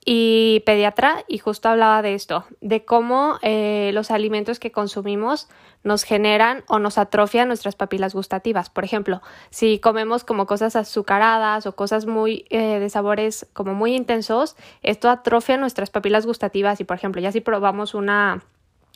y 0.04 0.62
pediatra 0.64 1.24
y 1.28 1.38
justo 1.38 1.68
hablaba 1.68 2.02
de 2.02 2.14
esto, 2.14 2.44
de 2.60 2.84
cómo 2.84 3.38
eh, 3.42 3.90
los 3.92 4.10
alimentos 4.10 4.58
que 4.58 4.72
consumimos 4.72 5.48
nos 5.82 6.04
generan 6.04 6.64
o 6.68 6.78
nos 6.78 6.98
atrofian 6.98 7.48
nuestras 7.48 7.74
papilas 7.74 8.14
gustativas. 8.14 8.70
Por 8.70 8.84
ejemplo, 8.84 9.20
si 9.50 9.78
comemos 9.78 10.24
como 10.24 10.46
cosas 10.46 10.76
azucaradas 10.76 11.66
o 11.66 11.76
cosas 11.76 12.06
muy 12.06 12.46
eh, 12.50 12.78
de 12.78 12.90
sabores 12.90 13.46
como 13.52 13.74
muy 13.74 13.94
intensos, 13.94 14.56
esto 14.82 15.10
atrofia 15.10 15.56
nuestras 15.56 15.90
papilas 15.90 16.26
gustativas 16.26 16.80
y 16.80 16.84
por 16.84 16.96
ejemplo, 16.96 17.20
ya 17.20 17.32
si 17.32 17.40
probamos 17.40 17.94
una 17.94 18.42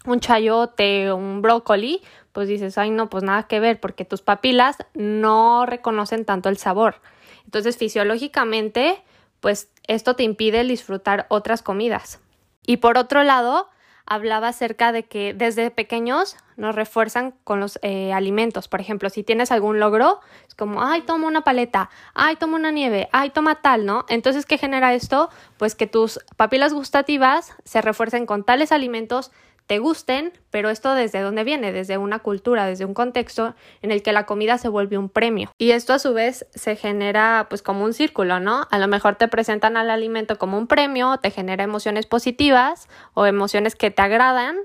un 0.07 0.21
chayote 0.21 1.13
un 1.13 1.41
brócoli, 1.41 2.03
pues 2.33 2.49
dices, 2.49 2.77
ay 2.79 2.91
no, 2.91 3.09
pues 3.09 3.25
nada 3.25 3.45
que 3.45 3.61
ver, 3.61 3.81
porque 3.81 4.05
tus 4.05 4.23
papilas 4.23 4.77
no 4.95 5.67
reconocen 5.67 6.25
tanto 6.25 6.49
el 6.49 6.59
sabor. 6.59 6.97
Entonces, 7.45 7.77
fisiológicamente, 7.77 9.03
pues 9.45 9.69
esto 9.87 10.17
te 10.17 10.23
impide 10.23 10.65
disfrutar 10.65 11.27
otras 11.29 11.61
comidas. 11.61 12.19
Y 12.67 12.79
por 12.79 12.97
otro 12.97 13.25
lado, 13.25 13.69
hablaba 14.07 14.49
acerca 14.49 14.91
de 14.91 15.03
que 15.03 15.35
desde 15.35 15.71
pequeños 15.71 16.39
nos 16.57 16.75
refuerzan 16.75 17.35
con 17.45 17.61
los 17.61 17.79
eh, 17.83 18.15
alimentos. 18.15 18.69
Por 18.69 18.81
ejemplo, 18.81 19.11
si 19.11 19.23
tienes 19.23 19.53
algún 19.53 19.81
logro, 19.81 20.21
es 20.49 20.55
como, 20.55 20.83
ay, 20.83 21.03
toma 21.03 21.27
una 21.27 21.43
paleta, 21.43 21.91
ay, 22.15 22.37
toma 22.37 22.57
una 22.57 22.71
nieve, 22.71 23.11
ay, 23.13 23.29
toma 23.29 23.57
tal, 23.57 23.85
¿no? 23.85 24.07
Entonces, 24.09 24.47
¿qué 24.47 24.57
genera 24.57 24.95
esto? 24.95 25.29
Pues 25.59 25.75
que 25.75 25.87
tus 25.87 26.21
papilas 26.39 26.73
gustativas 26.73 27.53
se 27.67 27.83
refuercen 27.83 28.25
con 28.25 28.45
tales 28.45 28.73
alimentos 28.73 29.31
te 29.67 29.79
gusten, 29.79 30.33
pero 30.51 30.69
esto 30.69 30.95
desde 30.95 31.21
dónde 31.21 31.43
viene, 31.43 31.73
desde 31.73 31.97
una 31.97 32.19
cultura, 32.19 32.67
desde 32.67 32.85
un 32.85 32.95
contexto 32.95 33.55
en 33.81 33.93
el 33.93 34.03
que 34.03 34.13
la 34.13 34.27
comida 34.27 34.59
se 34.59 34.69
vuelve 34.69 34.99
un 34.99 35.09
premio. 35.09 35.51
Y 35.59 35.71
esto 35.71 35.95
a 35.95 35.99
su 35.99 36.13
vez 36.13 36.47
se 36.55 36.77
genera 36.77 37.47
pues 37.49 37.63
como 37.63 37.85
un 37.85 37.95
círculo, 37.95 38.41
¿no? 38.41 38.67
A 38.71 38.79
lo 38.79 38.89
mejor 38.89 39.17
te 39.17 39.29
presentan 39.29 39.77
al 39.77 39.91
alimento 39.91 40.39
como 40.39 40.59
un 40.59 40.67
premio, 40.67 41.17
te 41.19 41.31
genera 41.31 41.65
emociones 41.65 42.07
positivas 42.07 42.89
o 43.15 43.27
emociones 43.27 43.75
que 43.75 43.91
te 43.91 44.03
agradan 44.03 44.57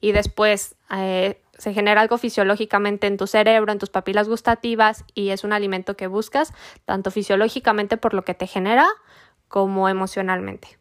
y 0.00 0.12
después 0.12 0.74
eh, 0.90 1.40
se 1.56 1.72
genera 1.72 2.00
algo 2.00 2.18
fisiológicamente 2.18 3.06
en 3.06 3.16
tu 3.16 3.26
cerebro, 3.26 3.72
en 3.72 3.78
tus 3.78 3.90
papilas 3.90 4.28
gustativas 4.28 5.04
y 5.14 5.30
es 5.30 5.44
un 5.44 5.52
alimento 5.52 5.96
que 5.96 6.06
buscas 6.06 6.52
tanto 6.84 7.10
fisiológicamente 7.10 7.96
por 7.96 8.14
lo 8.14 8.22
que 8.22 8.34
te 8.34 8.46
genera 8.46 8.86
como 9.48 9.88
emocionalmente. 9.88 10.78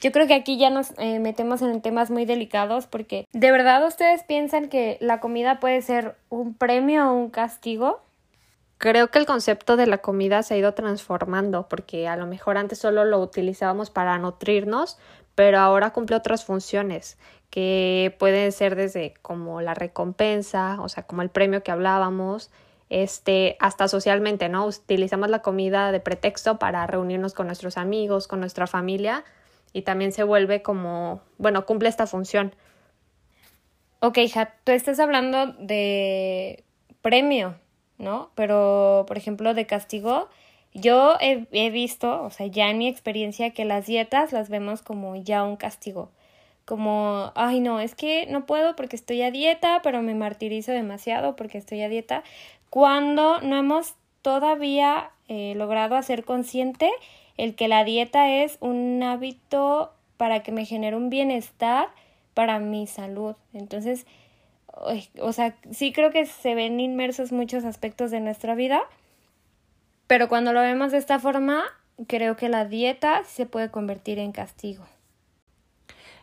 Yo 0.00 0.12
creo 0.12 0.26
que 0.26 0.34
aquí 0.34 0.56
ya 0.56 0.70
nos 0.70 0.92
eh, 0.98 1.18
metemos 1.18 1.60
en 1.60 1.82
temas 1.82 2.10
muy 2.10 2.24
delicados 2.24 2.86
porque 2.86 3.26
¿de 3.32 3.50
verdad 3.50 3.86
ustedes 3.86 4.22
piensan 4.24 4.68
que 4.68 4.96
la 5.00 5.20
comida 5.20 5.60
puede 5.60 5.82
ser 5.82 6.16
un 6.30 6.54
premio 6.54 7.10
o 7.10 7.14
un 7.14 7.28
castigo? 7.28 8.00
Creo 8.78 9.08
que 9.08 9.18
el 9.18 9.26
concepto 9.26 9.76
de 9.76 9.86
la 9.86 9.98
comida 9.98 10.42
se 10.42 10.54
ha 10.54 10.56
ido 10.56 10.72
transformando 10.72 11.68
porque 11.68 12.08
a 12.08 12.16
lo 12.16 12.26
mejor 12.26 12.56
antes 12.56 12.78
solo 12.78 13.04
lo 13.04 13.20
utilizábamos 13.20 13.90
para 13.90 14.16
nutrirnos, 14.18 14.96
pero 15.34 15.58
ahora 15.58 15.90
cumple 15.90 16.16
otras 16.16 16.46
funciones 16.46 17.18
que 17.50 18.16
pueden 18.18 18.52
ser 18.52 18.76
desde 18.76 19.12
como 19.20 19.60
la 19.60 19.74
recompensa, 19.74 20.80
o 20.80 20.88
sea, 20.88 21.02
como 21.02 21.20
el 21.20 21.28
premio 21.28 21.62
que 21.62 21.72
hablábamos, 21.72 22.50
este, 22.88 23.56
hasta 23.60 23.86
socialmente, 23.86 24.48
¿no? 24.48 24.64
Utilizamos 24.64 25.28
la 25.28 25.42
comida 25.42 25.92
de 25.92 26.00
pretexto 26.00 26.58
para 26.58 26.86
reunirnos 26.86 27.34
con 27.34 27.48
nuestros 27.48 27.76
amigos, 27.76 28.28
con 28.28 28.40
nuestra 28.40 28.66
familia, 28.66 29.24
y 29.72 29.82
también 29.82 30.12
se 30.12 30.24
vuelve 30.24 30.62
como, 30.62 31.20
bueno, 31.38 31.66
cumple 31.66 31.88
esta 31.88 32.06
función. 32.06 32.54
Ok, 34.00 34.18
hija, 34.18 34.54
tú 34.64 34.72
estás 34.72 34.98
hablando 34.98 35.46
de 35.58 36.64
premio, 37.02 37.56
¿no? 37.98 38.30
Pero, 38.34 39.04
por 39.06 39.16
ejemplo, 39.16 39.54
de 39.54 39.66
castigo, 39.66 40.28
yo 40.72 41.16
he, 41.20 41.70
visto, 41.70 42.22
o 42.22 42.30
sea, 42.30 42.46
ya 42.46 42.70
en 42.70 42.78
mi 42.78 42.88
experiencia, 42.88 43.50
que 43.50 43.64
las 43.64 43.86
dietas 43.86 44.32
las 44.32 44.48
vemos 44.48 44.82
como 44.82 45.16
ya 45.16 45.44
un 45.44 45.56
castigo. 45.56 46.10
Como, 46.64 47.32
ay, 47.34 47.60
no, 47.60 47.80
es 47.80 47.94
que 47.94 48.26
no 48.26 48.46
puedo 48.46 48.76
porque 48.76 48.96
estoy 48.96 49.22
a 49.22 49.30
dieta, 49.30 49.80
pero 49.82 50.02
me 50.02 50.14
martirizo 50.14 50.72
demasiado 50.72 51.36
porque 51.36 51.58
estoy 51.58 51.82
a 51.82 51.88
dieta. 51.88 52.22
Cuando 52.70 53.40
no 53.40 53.56
hemos 53.56 53.94
todavía 54.22 55.10
eh, 55.28 55.54
logrado 55.56 55.96
hacer 55.96 56.24
consciente 56.24 56.90
el 57.40 57.54
que 57.54 57.68
la 57.68 57.84
dieta 57.84 58.30
es 58.30 58.58
un 58.60 59.02
hábito 59.02 59.94
para 60.18 60.42
que 60.42 60.52
me 60.52 60.66
genere 60.66 60.94
un 60.94 61.08
bienestar 61.08 61.88
para 62.34 62.58
mi 62.58 62.86
salud. 62.86 63.34
Entonces, 63.54 64.06
o 65.20 65.32
sea, 65.32 65.56
sí 65.70 65.90
creo 65.92 66.10
que 66.10 66.26
se 66.26 66.54
ven 66.54 66.78
inmersos 66.80 67.32
muchos 67.32 67.64
aspectos 67.64 68.10
de 68.10 68.20
nuestra 68.20 68.54
vida, 68.54 68.82
pero 70.06 70.28
cuando 70.28 70.52
lo 70.52 70.60
vemos 70.60 70.92
de 70.92 70.98
esta 70.98 71.18
forma, 71.18 71.64
creo 72.06 72.36
que 72.36 72.50
la 72.50 72.66
dieta 72.66 73.24
se 73.24 73.46
puede 73.46 73.70
convertir 73.70 74.18
en 74.18 74.32
castigo. 74.32 74.84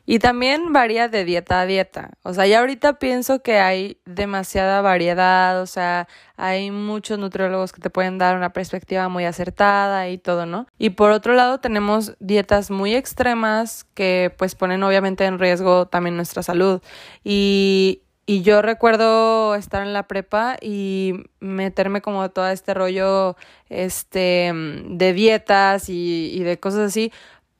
Y 0.10 0.20
también 0.20 0.72
varía 0.72 1.10
de 1.10 1.26
dieta 1.26 1.60
a 1.60 1.66
dieta. 1.66 2.12
O 2.24 2.34
sea, 2.34 2.48
ya 2.48 2.62
ahorita 2.62 2.98
pienso 2.98 3.42
que 3.42 3.60
hay 3.60 4.00
demasiada 4.06 4.80
variedad, 4.80 5.62
o 5.62 5.66
sea, 5.66 6.08
hay 6.38 6.72
muchos 6.72 7.20
nutriólogos 7.20 7.74
que 7.74 7.82
te 7.82 7.90
pueden 7.90 8.18
dar 8.18 8.38
una 8.38 8.54
perspectiva 8.54 9.10
muy 9.10 9.26
acertada 9.26 10.08
y 10.08 10.18
todo, 10.18 10.46
¿no? 10.46 10.66
Y 10.78 10.92
por 10.92 11.12
otro 11.12 11.34
lado 11.34 11.60
tenemos 11.60 12.16
dietas 12.22 12.72
muy 12.72 12.96
extremas 12.96 13.84
que 13.96 14.34
pues 14.38 14.56
ponen 14.56 14.82
obviamente 14.84 15.26
en 15.26 15.40
riesgo 15.40 15.88
también 15.88 16.16
nuestra 16.16 16.42
salud. 16.42 16.82
Y, 17.26 18.04
y 18.26 18.44
yo 18.44 18.62
recuerdo 18.62 19.56
estar 19.56 19.82
en 19.82 19.92
la 19.92 20.08
prepa 20.08 20.56
y 20.62 21.16
meterme 21.42 22.02
como 22.02 22.30
todo 22.32 22.48
este 22.48 22.74
rollo 22.74 23.36
este 23.68 24.54
de 24.54 25.12
dietas 25.12 25.90
y, 25.90 26.32
y 26.34 26.44
de 26.44 26.62
cosas 26.62 26.92
así 26.92 27.12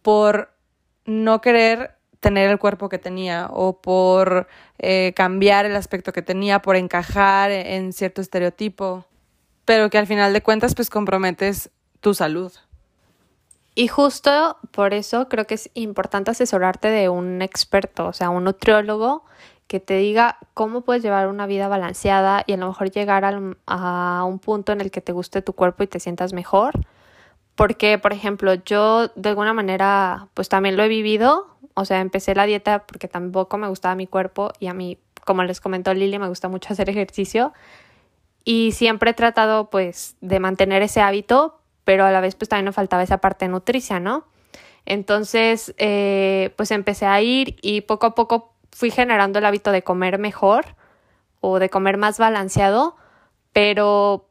por 0.02 0.54
no 1.04 1.42
querer 1.42 1.97
tener 2.20 2.50
el 2.50 2.60
cuerpo 2.60 2.90
que 2.90 2.98
tenía 2.98 3.48
o 3.52 3.82
por 3.82 4.48
eh, 4.80 5.14
cambiar 5.16 5.66
el 5.66 5.76
aspecto 5.76 6.14
que 6.14 6.22
tenía, 6.22 6.62
por 6.62 6.76
encajar 6.76 7.52
en 7.52 7.94
cierto 7.94 8.22
estereotipo, 8.22 9.06
pero 9.66 9.90
que 9.90 9.98
al 9.98 10.08
final 10.08 10.34
de 10.34 10.42
cuentas 10.42 10.76
pues 10.76 10.90
comprometes 10.90 11.70
tu 12.00 12.14
salud. 12.14 12.52
Y 13.76 13.88
justo 13.88 14.58
por 14.72 14.94
eso 14.94 15.30
creo 15.30 15.46
que 15.46 15.54
es 15.54 15.70
importante 15.76 16.32
asesorarte 16.32 16.88
de 16.88 17.10
un 17.10 17.44
experto, 17.44 18.08
o 18.08 18.14
sea, 18.14 18.30
un 18.32 18.46
nutriólogo 18.46 19.24
que 19.68 19.80
te 19.80 19.98
diga 19.98 20.40
cómo 20.54 20.82
puedes 20.82 21.04
llevar 21.04 21.28
una 21.28 21.46
vida 21.46 21.68
balanceada 21.68 22.44
y 22.48 22.54
a 22.54 22.58
lo 22.58 22.68
mejor 22.68 22.90
llegar 22.90 23.24
a 23.68 24.24
un 24.24 24.40
punto 24.40 24.72
en 24.72 24.82
el 24.82 24.90
que 24.90 25.02
te 25.02 25.12
guste 25.12 25.42
tu 25.42 25.54
cuerpo 25.54 25.84
y 25.84 25.88
te 25.88 26.00
sientas 26.00 26.34
mejor. 26.34 26.74
Porque, 27.58 27.98
por 27.98 28.14
ejemplo, 28.14 28.54
yo 28.54 29.08
de 29.16 29.30
alguna 29.30 29.52
manera, 29.52 30.28
pues 30.36 30.48
también 30.48 30.78
lo 30.78 30.84
he 30.84 30.88
vivido, 30.88 31.48
o 31.74 31.86
sea, 31.86 32.02
empecé 32.02 32.36
la 32.36 32.46
dieta 32.46 32.86
porque 32.86 33.08
tampoco 33.08 33.58
me 33.58 33.68
gustaba 33.68 33.96
mi 33.96 34.06
cuerpo 34.06 34.54
y 34.60 34.68
a 34.68 34.76
mí, 34.76 35.00
como 35.26 35.44
les 35.44 35.60
comentó 35.60 35.92
Lili, 35.96 36.20
me 36.20 36.28
gusta 36.30 36.50
mucho 36.50 36.70
hacer 36.74 36.88
ejercicio 36.88 37.54
y 38.46 38.74
siempre 38.74 39.10
he 39.10 39.14
tratado 39.16 39.72
pues 39.72 40.18
de 40.22 40.40
mantener 40.40 40.84
ese 40.84 41.02
hábito, 41.02 41.60
pero 41.84 42.06
a 42.06 42.12
la 42.12 42.22
vez 42.22 42.36
pues 42.36 42.48
también 42.48 42.66
me 42.66 42.74
faltaba 42.74 43.02
esa 43.02 43.18
parte 43.18 43.48
nutricia, 43.48 44.00
¿no? 44.00 44.26
Entonces, 44.86 45.74
eh, 45.80 46.54
pues 46.58 46.70
empecé 46.70 47.08
a 47.08 47.20
ir 47.24 47.58
y 47.64 47.82
poco 47.82 48.06
a 48.06 48.14
poco 48.14 48.54
fui 48.72 48.92
generando 48.92 49.40
el 49.40 49.46
hábito 49.46 49.72
de 49.72 49.82
comer 49.82 50.20
mejor 50.20 50.76
o 51.42 51.58
de 51.58 51.72
comer 51.72 51.98
más 51.98 52.20
balanceado, 52.20 52.96
pero 53.52 54.27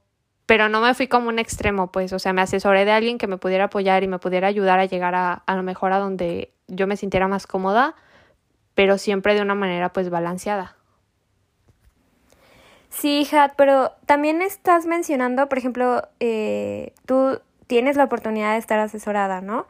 pero 0.46 0.68
no 0.68 0.80
me 0.80 0.94
fui 0.94 1.08
como 1.08 1.28
un 1.28 1.38
extremo, 1.38 1.90
pues, 1.92 2.12
o 2.12 2.18
sea, 2.18 2.32
me 2.32 2.40
asesoré 2.42 2.84
de 2.84 2.92
alguien 2.92 3.18
que 3.18 3.26
me 3.26 3.36
pudiera 3.36 3.64
apoyar 3.64 4.02
y 4.02 4.08
me 4.08 4.18
pudiera 4.18 4.48
ayudar 4.48 4.78
a 4.78 4.84
llegar 4.86 5.14
a, 5.14 5.32
a 5.32 5.56
lo 5.56 5.62
mejor 5.62 5.92
a 5.92 5.98
donde 5.98 6.52
yo 6.68 6.86
me 6.86 6.96
sintiera 6.96 7.28
más 7.28 7.46
cómoda, 7.46 7.94
pero 8.74 8.98
siempre 8.98 9.34
de 9.34 9.42
una 9.42 9.54
manera 9.54 9.92
pues 9.92 10.10
balanceada. 10.10 10.76
Sí, 12.90 13.20
hija, 13.20 13.52
pero 13.56 13.92
también 14.06 14.40
estás 14.40 14.86
mencionando, 14.86 15.48
por 15.50 15.58
ejemplo, 15.58 16.08
eh, 16.18 16.94
tú 17.04 17.40
tienes 17.66 17.96
la 17.96 18.04
oportunidad 18.04 18.52
de 18.52 18.58
estar 18.58 18.78
asesorada, 18.78 19.42
¿no? 19.42 19.66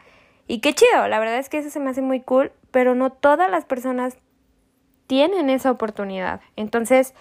Y 0.47 0.61
qué 0.61 0.75
chido, 0.75 1.09
la 1.09 1.19
verdad 1.19 1.39
es 1.39 1.49
que 1.49 1.59
eso 1.59 1.71
se 1.71 1.81
me 1.81 1.91
hace 1.91 2.03
muy 2.03 2.21
cool, 2.21 2.53
pero 2.71 2.95
no 2.95 3.11
todas 3.11 3.51
las 3.51 3.65
personas 3.65 4.17
tienen 5.09 5.51
esa 5.51 5.73
oportunidad. 5.73 6.41
Entonces, 6.55 7.15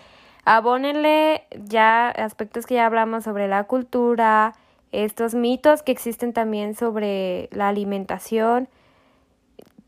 abónenle 0.45 1.43
ya 1.65 2.09
aspectos 2.09 2.65
que 2.65 2.75
ya 2.75 2.85
hablamos 2.85 3.23
sobre 3.23 3.47
la 3.47 3.65
cultura, 3.65 4.53
estos 4.91 5.33
mitos 5.33 5.83
que 5.83 5.91
existen 5.91 6.31
también 6.31 6.75
sobre 6.75 7.49
la 7.51 7.67
alimentación, 7.67 8.69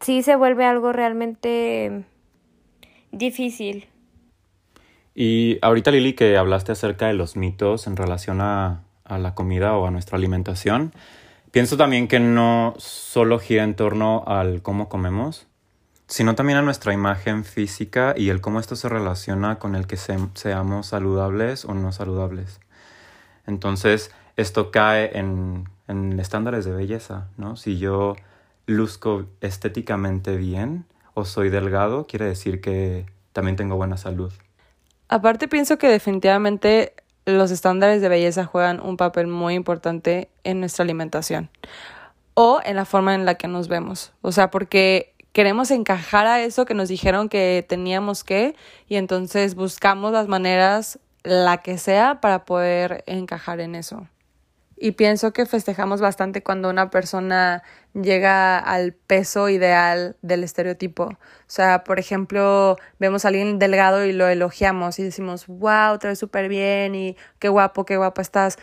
sí 0.02 0.24
se 0.24 0.36
vuelve 0.36 0.66
algo 0.66 0.92
realmente 0.92 2.04
difícil. 3.12 3.88
Y 5.16 5.58
ahorita 5.62 5.92
Lili 5.92 6.14
que 6.14 6.38
hablaste 6.38 6.74
acerca 6.74 7.08
de 7.08 7.14
los 7.14 7.38
mitos 7.38 7.88
en 7.88 7.96
relación 7.96 8.42
a, 8.42 8.84
a 9.04 9.18
la 9.18 9.34
comida 9.34 9.76
o 9.78 9.88
a 9.88 9.92
nuestra 9.92 10.18
alimentación, 10.18 10.92
pienso 11.52 11.78
también 11.78 12.08
que 12.08 12.20
no 12.20 12.76
solo 12.78 13.40
gira 13.40 13.64
en 13.64 13.76
torno 13.76 14.24
al 14.28 14.62
cómo 14.62 14.90
comemos, 14.90 15.48
sino 16.08 16.36
también 16.36 16.58
a 16.58 16.62
nuestra 16.62 16.94
imagen 16.94 17.44
física 17.44 18.14
y 18.18 18.30
el 18.30 18.42
cómo 18.42 18.60
esto 18.60 18.76
se 18.76 18.90
relaciona 18.90 19.60
con 19.60 19.76
el 19.76 19.88
que 19.88 19.98
seamos 19.98 20.88
saludables 20.88 21.66
o 21.66 21.74
no 21.74 21.92
saludables. 21.92 22.60
Entonces, 23.46 24.12
esto 24.38 24.72
cae 24.72 25.18
en, 25.18 25.70
en 25.88 26.20
estándares 26.20 26.66
de 26.66 26.72
belleza, 26.72 27.28
¿no? 27.38 27.56
Si 27.56 27.78
yo 27.78 28.16
luzco 28.66 29.26
estéticamente 29.42 30.38
bien 30.38 30.86
o 31.14 31.26
soy 31.26 31.50
delgado, 31.50 32.06
quiere 32.08 32.26
decir 32.26 32.62
que 32.62 33.06
también 33.34 33.56
tengo 33.56 33.76
buena 33.76 33.98
salud. 33.98 34.32
Aparte 35.10 35.48
pienso 35.48 35.78
que 35.78 35.88
definitivamente 35.88 36.94
los 37.26 37.52
estándares 37.52 38.02
de 38.02 38.10
belleza 38.10 38.46
juegan 38.46 38.80
un 38.80 38.98
papel 38.98 39.28
muy 39.28 39.54
importante 39.54 40.30
en 40.44 40.60
nuestra 40.60 40.84
alimentación 40.84 41.50
o 42.34 42.62
en 42.64 42.76
la 42.76 42.86
forma 42.86 43.16
en 43.16 43.26
la 43.26 43.36
que 43.36 43.48
nos 43.48 43.68
vemos. 43.68 44.14
O 44.22 44.32
sea, 44.32 44.52
porque 44.52 45.14
queremos 45.38 45.70
encajar 45.70 46.26
a 46.26 46.42
eso 46.42 46.66
que 46.66 46.74
nos 46.74 46.90
dijeron 46.90 47.30
que 47.30 47.64
teníamos 47.70 48.24
que 48.24 48.56
y 48.88 48.96
entonces 48.96 49.54
buscamos 49.54 50.12
las 50.12 50.28
maneras, 50.28 50.98
la 51.22 51.60
que 51.60 51.78
sea, 51.78 52.22
para 52.22 52.44
poder 52.44 53.04
encajar 53.06 53.60
en 53.60 53.76
eso. 53.76 54.08
Y 54.76 54.94
pienso 54.94 55.34
que 55.34 55.46
festejamos 55.46 56.02
bastante 56.02 56.42
cuando 56.42 56.72
una 56.72 56.90
persona 56.90 57.62
llega 57.94 58.58
al 58.58 58.94
peso 58.94 59.48
ideal 59.48 60.16
del 60.24 60.44
estereotipo. 60.44 61.04
O 61.04 61.18
sea, 61.46 61.84
por 61.84 62.00
ejemplo, 62.00 62.76
vemos 62.98 63.24
a 63.24 63.28
alguien 63.28 63.60
delgado 63.60 64.06
y 64.06 64.14
lo 64.14 64.28
elogiamos 64.28 64.98
y 64.98 65.04
decimos, 65.04 65.46
wow, 65.46 66.00
te 66.00 66.08
ves 66.08 66.18
súper 66.18 66.50
bien 66.50 66.96
y 66.96 67.16
qué 67.38 67.50
guapo, 67.50 67.86
qué 67.86 67.96
guapa 67.96 68.24
estás. 68.24 68.58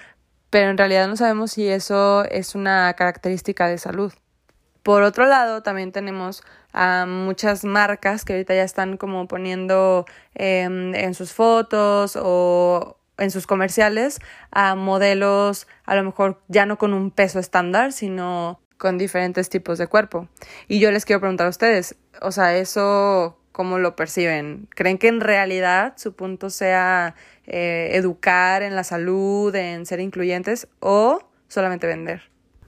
Pero 0.51 0.71
en 0.71 0.77
realidad 0.77 1.07
no 1.07 1.15
sabemos 1.15 1.53
si 1.53 1.69
eso 1.69 2.25
es 2.25 2.57
una 2.57 2.93
característica 2.95 3.69
de 3.69 3.79
salud. 3.79 4.13
Por 4.85 5.03
otro 5.03 5.25
lado, 5.25 5.63
también 5.63 5.93
tenemos 5.93 6.43
a 6.75 7.07
muchas 7.07 7.65
marcas 7.65 8.25
que 8.25 8.35
ahorita 8.35 8.55
ya 8.55 8.65
están 8.65 8.99
como 8.99 9.27
poniendo 9.27 10.05
em, 10.35 10.95
en 10.95 11.15
sus 11.15 11.33
fotos 11.33 12.19
o 12.21 12.99
en 13.17 13.31
sus 13.31 13.47
comerciales 13.47 14.21
a 14.51 14.75
modelos 14.75 15.69
a 15.85 15.95
lo 15.95 16.03
mejor 16.03 16.43
ya 16.49 16.67
no 16.67 16.77
con 16.77 16.93
un 16.93 17.11
peso 17.11 17.39
estándar, 17.39 17.93
sino 17.93 18.61
con 18.77 18.99
diferentes 18.99 19.49
tipos 19.49 19.79
de 19.79 19.87
cuerpo. 19.87 20.29
Y 20.69 20.81
yo 20.81 20.91
les 20.91 21.05
quiero 21.05 21.21
preguntar 21.21 21.47
a 21.47 21.51
ustedes, 21.51 21.97
o 22.21 22.33
sea, 22.33 22.57
eso 22.57 23.39
cómo 23.55 23.79
lo 23.79 23.95
perciben? 23.95 24.67
¿Creen 24.75 24.99
que 24.99 25.07
en 25.07 25.21
realidad 25.21 25.95
su 25.97 26.13
punto 26.13 26.51
sea 26.51 27.15
eh, 27.47 27.91
educar 27.93 28.63
en 28.65 28.75
la 28.75 28.83
salud, 28.83 29.55
en 29.55 29.87
ser 29.87 30.01
incluyentes 30.01 30.67
o 30.81 31.21
solamente 31.47 31.87
vender? 31.87 32.23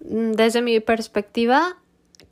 Mm, 0.08 0.32
desde 0.32 0.62
mi 0.62 0.78
perspectiva, 0.78 1.76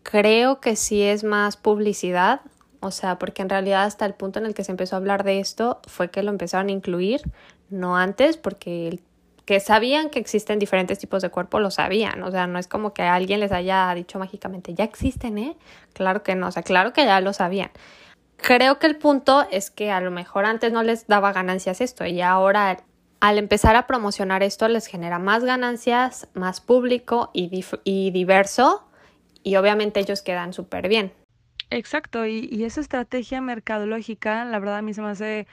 creo 0.04 0.60
que 0.60 0.76
sí 0.76 1.02
es 1.02 1.24
más 1.24 1.56
publicidad, 1.56 2.42
o 2.78 2.92
sea, 2.92 3.18
porque 3.18 3.42
en 3.42 3.48
realidad 3.48 3.84
hasta 3.84 4.06
el 4.06 4.14
punto 4.14 4.38
en 4.38 4.46
el 4.46 4.54
que 4.54 4.62
se 4.62 4.70
empezó 4.70 4.94
a 4.94 4.98
hablar 4.98 5.24
de 5.24 5.40
esto 5.40 5.80
fue 5.88 6.10
que 6.10 6.22
lo 6.22 6.30
empezaron 6.30 6.68
a 6.68 6.72
incluir, 6.72 7.22
no 7.70 7.96
antes, 7.96 8.36
porque 8.36 9.00
que 9.46 9.60
sabían 9.60 10.10
que 10.10 10.20
existen 10.20 10.58
diferentes 10.58 10.98
tipos 10.98 11.20
de 11.22 11.30
cuerpo, 11.30 11.58
lo 11.58 11.70
sabían, 11.70 12.22
o 12.22 12.30
sea, 12.30 12.46
no 12.46 12.58
es 12.58 12.68
como 12.68 12.94
que 12.94 13.02
alguien 13.02 13.40
les 13.40 13.50
haya 13.50 13.92
dicho 13.94 14.18
mágicamente, 14.18 14.74
ya 14.74 14.84
existen, 14.84 15.38
¿eh? 15.38 15.56
Claro 15.94 16.22
que 16.22 16.34
no, 16.34 16.48
o 16.48 16.52
sea, 16.52 16.62
claro 16.62 16.92
que 16.92 17.04
ya 17.04 17.20
lo 17.20 17.32
sabían. 17.32 17.70
Creo 18.36 18.78
que 18.78 18.86
el 18.86 18.96
punto 18.96 19.46
es 19.50 19.70
que 19.70 19.90
a 19.90 20.00
lo 20.00 20.10
mejor 20.10 20.44
antes 20.44 20.72
no 20.72 20.82
les 20.82 21.06
daba 21.06 21.32
ganancias 21.32 21.80
esto 21.80 22.04
y 22.06 22.20
ahora 22.20 22.78
al 23.20 23.38
empezar 23.38 23.74
a 23.76 23.86
promocionar 23.86 24.42
esto 24.42 24.68
les 24.68 24.86
genera 24.86 25.18
más 25.18 25.44
ganancias, 25.44 26.28
más 26.34 26.60
público 26.60 27.30
y, 27.32 27.64
y 27.84 28.10
diverso 28.10 28.84
y 29.44 29.54
obviamente 29.54 30.00
ellos 30.00 30.22
quedan 30.22 30.52
súper 30.52 30.88
bien. 30.88 31.12
Exacto, 31.70 32.26
y, 32.26 32.48
y 32.50 32.64
esa 32.64 32.80
estrategia 32.80 33.40
mercadológica, 33.40 34.44
la 34.44 34.58
verdad 34.58 34.78
a 34.78 34.82
mí 34.82 34.92
se 34.92 35.02
me 35.02 35.08
hace 35.08 35.46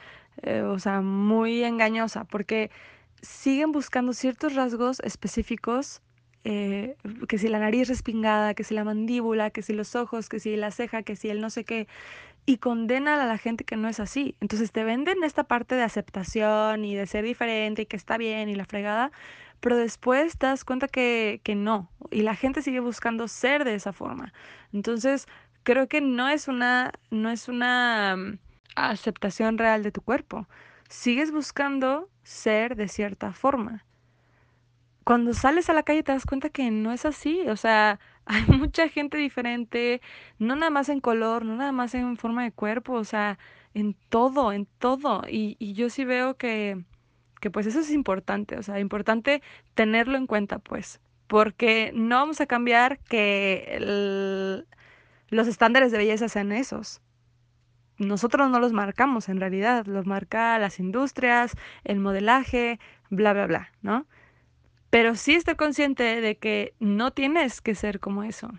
eh, 0.44 0.62
o 0.62 0.80
sea, 0.80 1.02
muy 1.02 1.64
engañosa, 1.64 2.24
porque 2.24 2.72
siguen 3.22 3.72
buscando 3.72 4.14
ciertos 4.14 4.56
rasgos 4.56 5.00
específicos, 5.02 6.02
eh, 6.44 6.96
que 7.28 7.38
si 7.38 7.48
la 7.48 7.60
nariz 7.60 7.88
respingada, 7.88 8.56
que 8.56 8.64
si 8.64 8.74
la 8.74 8.84
mandíbula, 8.84 9.52
que 9.52 9.62
si 9.62 9.74
los 9.74 9.96
ojos, 9.96 10.30
que 10.30 10.40
si 10.40 10.56
la 10.56 10.72
ceja, 10.72 11.04
que 11.04 11.16
si 11.16 11.30
el 11.30 11.42
no 11.42 11.50
sé 11.50 11.64
qué, 11.64 11.88
y 12.48 12.58
condenan 12.58 13.20
a 13.20 13.28
la 13.28 13.38
gente 13.38 13.64
que 13.64 13.76
no 13.78 13.88
es 13.88 14.00
así. 14.00 14.36
Entonces 14.42 14.72
te 14.72 14.84
venden 14.84 15.24
esta 15.24 15.44
parte 15.44 15.76
de 15.76 15.84
aceptación 15.84 16.86
y 16.86 16.96
de 16.96 17.06
ser 17.06 17.24
diferente 17.24 17.84
y 17.84 17.86
que 17.86 17.98
está 17.98 18.18
bien 18.18 18.50
y 18.50 18.56
la 18.56 18.66
fregada, 18.66 19.12
pero 19.62 19.78
después 19.78 20.38
te 20.38 20.48
das 20.48 20.66
cuenta 20.66 20.88
que, 20.88 21.42
que 21.44 21.56
no, 21.56 21.90
y 22.12 22.24
la 22.24 22.36
gente 22.36 22.62
sigue 22.62 22.82
buscando 22.82 23.28
ser 23.28 23.64
de 23.64 23.76
esa 23.76 23.94
forma. 23.94 24.34
Entonces, 24.74 25.28
creo 25.64 25.88
que 25.88 26.02
no 26.02 26.28
es 26.30 26.48
una, 26.48 26.92
no 27.12 27.30
es 27.30 27.48
una 27.48 28.18
aceptación 28.76 29.58
real 29.58 29.84
de 29.84 29.92
tu 29.92 30.02
cuerpo. 30.02 30.48
Sigues 30.90 31.32
buscando 31.32 32.10
ser 32.24 32.76
de 32.76 32.88
cierta 32.88 33.34
forma. 33.34 33.86
Cuando 35.04 35.34
sales 35.34 35.70
a 35.70 35.74
la 35.74 35.84
calle 35.84 36.04
te 36.04 36.12
das 36.12 36.26
cuenta 36.26 36.50
que 36.50 36.70
no 36.72 36.92
es 36.92 37.06
así, 37.06 37.42
o 37.48 37.56
sea, 37.56 38.00
hay 38.26 38.46
mucha 38.48 38.88
gente 38.90 39.18
diferente, 39.18 40.02
no 40.40 40.56
nada 40.56 40.70
más 40.72 40.90
en 40.90 41.02
color, 41.02 41.46
no 41.46 41.56
nada 41.56 41.72
más 41.72 41.94
en 41.96 42.18
forma 42.18 42.44
de 42.44 42.52
cuerpo, 42.52 42.94
o 42.94 43.04
sea, 43.04 43.38
en 43.74 43.96
todo, 44.10 44.52
en 44.54 44.66
todo. 44.80 45.24
Y, 45.30 45.56
y 45.60 45.74
yo 45.74 45.90
sí 45.90 46.06
veo 46.06 46.36
que, 46.38 46.84
que 47.42 47.52
pues 47.52 47.68
eso 47.68 47.82
es 47.82 47.92
importante, 47.92 48.58
o 48.58 48.64
sea, 48.64 48.80
importante 48.80 49.42
tenerlo 49.76 50.18
en 50.18 50.28
cuenta, 50.28 50.60
pues, 50.60 51.02
porque 51.28 51.92
no 51.94 52.16
vamos 52.16 52.40
a 52.40 52.46
cambiar 52.46 53.00
que 53.00 54.64
los 55.30 55.48
estándares 55.48 55.92
de 55.92 55.98
belleza 55.98 56.30
sean 56.30 56.54
esos 56.54 57.02
nosotros 58.02 58.50
no 58.50 58.60
los 58.60 58.74
marcamos 58.74 59.30
en 59.30 59.40
realidad, 59.40 59.86
los 59.86 60.06
marca 60.06 60.58
las 60.60 60.80
industrias, 60.80 61.56
el 61.84 62.00
modelaje, 62.00 62.80
bla, 63.10 63.34
bla, 63.34 63.48
bla, 63.48 63.72
¿no? 63.82 64.08
Pero 64.90 65.16
sí 65.16 65.36
estoy 65.36 65.56
consciente 65.56 66.20
de 66.20 66.36
que 66.38 66.74
no 66.80 67.12
tienes 67.12 67.62
que 67.62 67.76
ser 67.76 68.00
como 68.00 68.24
eso. 68.24 68.50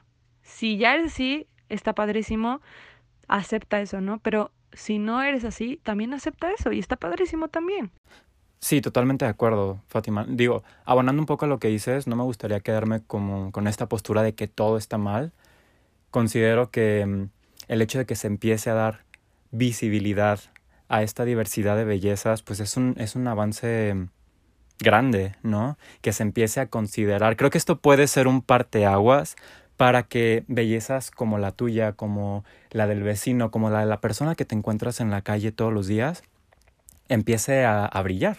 Si 0.43 0.79
ya 0.79 0.95
eres 0.95 1.13
así, 1.13 1.47
está 1.69 1.95
padrísimo, 1.95 2.63
acepta 3.29 3.81
eso, 3.81 4.01
¿no? 4.01 4.19
Pero 4.21 4.53
si 4.73 4.99
no 4.99 5.23
eres 5.23 5.45
así, 5.45 5.79
también 5.83 6.15
acepta 6.15 6.51
eso 6.53 6.73
y 6.73 6.79
está 6.79 6.97
padrísimo 6.97 7.49
también. 7.49 7.91
Sí, 8.63 8.81
totalmente 8.81 9.25
de 9.25 9.31
acuerdo, 9.31 9.83
Fátima. 9.89 10.25
Digo, 10.29 10.63
abonando 10.85 11.21
un 11.21 11.27
poco 11.27 11.47
a 11.47 11.49
lo 11.49 11.59
que 11.59 11.67
dices, 11.67 12.07
no 12.07 12.15
me 12.15 12.23
gustaría 12.23 12.61
quedarme 12.61 13.03
como 13.05 13.51
con 13.51 13.67
esta 13.67 13.89
postura 13.89 14.23
de 14.23 14.35
que 14.37 14.47
todo 14.47 14.77
está 14.79 14.99
mal. 14.99 15.33
Considero 16.13 16.71
que 16.71 17.05
mm, 17.05 17.31
el 17.69 17.83
hecho 17.83 17.99
de 17.99 18.07
que 18.07 18.15
se 18.15 18.29
empiece 18.29 18.71
a 18.71 18.75
dar 18.75 19.05
visibilidad 19.51 20.39
a 20.89 21.03
esta 21.03 21.25
diversidad 21.25 21.77
de 21.77 21.85
bellezas, 21.85 22.43
pues 22.43 22.61
es 22.61 22.77
un, 22.77 22.95
es 22.99 23.17
un 23.17 23.27
avance 23.27 23.97
grande, 24.79 25.35
¿no? 25.43 25.77
Que 26.01 26.13
se 26.13 26.23
empiece 26.23 26.61
a 26.61 26.69
considerar. 26.69 27.37
Creo 27.37 27.51
que 27.51 27.59
esto 27.59 27.81
puede 27.81 28.07
ser 28.07 28.29
un 28.29 28.43
parteaguas 28.43 29.35
para 29.77 30.05
que 30.05 30.45
bellezas 30.47 31.11
como 31.11 31.39
la 31.39 31.51
tuya, 31.51 31.95
como 31.95 32.45
la 32.71 32.87
del 32.87 33.03
vecino, 33.03 33.51
como 33.51 33.71
la 33.71 33.81
de 33.81 33.87
la 33.87 34.01
persona 34.01 34.37
que 34.37 34.45
te 34.45 34.55
encuentras 34.55 35.01
en 35.01 35.11
la 35.11 35.23
calle 35.23 35.51
todos 35.51 35.73
los 35.73 35.89
días, 35.89 36.23
empiece 37.09 37.65
a, 37.65 37.87
a 37.87 38.03
brillar, 38.03 38.37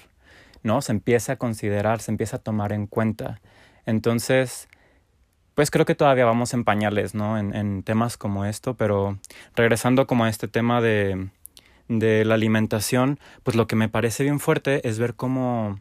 ¿no? 0.64 0.82
Se 0.82 0.92
empiece 0.92 1.32
a 1.32 1.38
considerar, 1.38 2.02
se 2.02 2.12
empiece 2.12 2.36
a 2.36 2.40
tomar 2.40 2.74
en 2.74 2.88
cuenta. 2.88 3.42
Entonces, 3.86 4.68
pues 5.56 5.70
creo 5.70 5.86
que 5.86 5.96
todavía 5.96 6.26
vamos 6.26 6.54
en 6.54 6.64
pañales, 6.64 7.14
¿no? 7.14 7.38
En, 7.38 7.56
en 7.56 7.84
temas 7.84 8.18
como 8.18 8.46
esto, 8.46 8.76
pero 8.76 9.20
regresando 9.56 10.08
como 10.08 10.26
a 10.26 10.30
este 10.30 10.48
tema 10.48 10.82
de, 10.82 11.30
de 11.88 12.26
la 12.26 12.36
alimentación, 12.36 13.20
pues 13.44 13.56
lo 13.56 13.68
que 13.68 13.76
me 13.76 13.90
parece 13.90 14.24
bien 14.24 14.40
fuerte 14.40 14.88
es 14.88 15.00
ver 15.00 15.16
cómo 15.16 15.80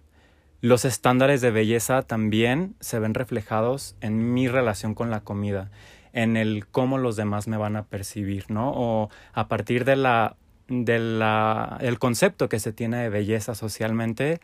los 0.61 0.85
estándares 0.85 1.41
de 1.41 1.51
belleza 1.51 2.03
también 2.03 2.77
se 2.81 2.99
ven 2.99 3.15
reflejados 3.15 3.97
en 4.01 4.33
mi 4.33 4.47
relación 4.49 4.95
con 4.95 5.11
la 5.11 5.21
comida, 5.21 5.71
en 6.13 6.37
el 6.37 6.67
cómo 6.69 6.99
los 6.99 7.17
demás 7.17 7.49
me 7.49 7.57
van 7.57 7.77
a 7.77 7.85
percibir, 7.85 8.45
¿no? 8.49 8.73
O 8.75 9.11
a 9.33 9.49
partir 9.49 9.85
de 9.85 9.97
la 9.97 10.37
de 10.69 10.99
la 10.99 11.79
el 11.81 11.99
concepto 11.99 12.49
que 12.49 12.61
se 12.61 12.73
tiene 12.73 12.99
de 12.99 13.09
belleza 13.09 13.55
socialmente, 13.55 14.41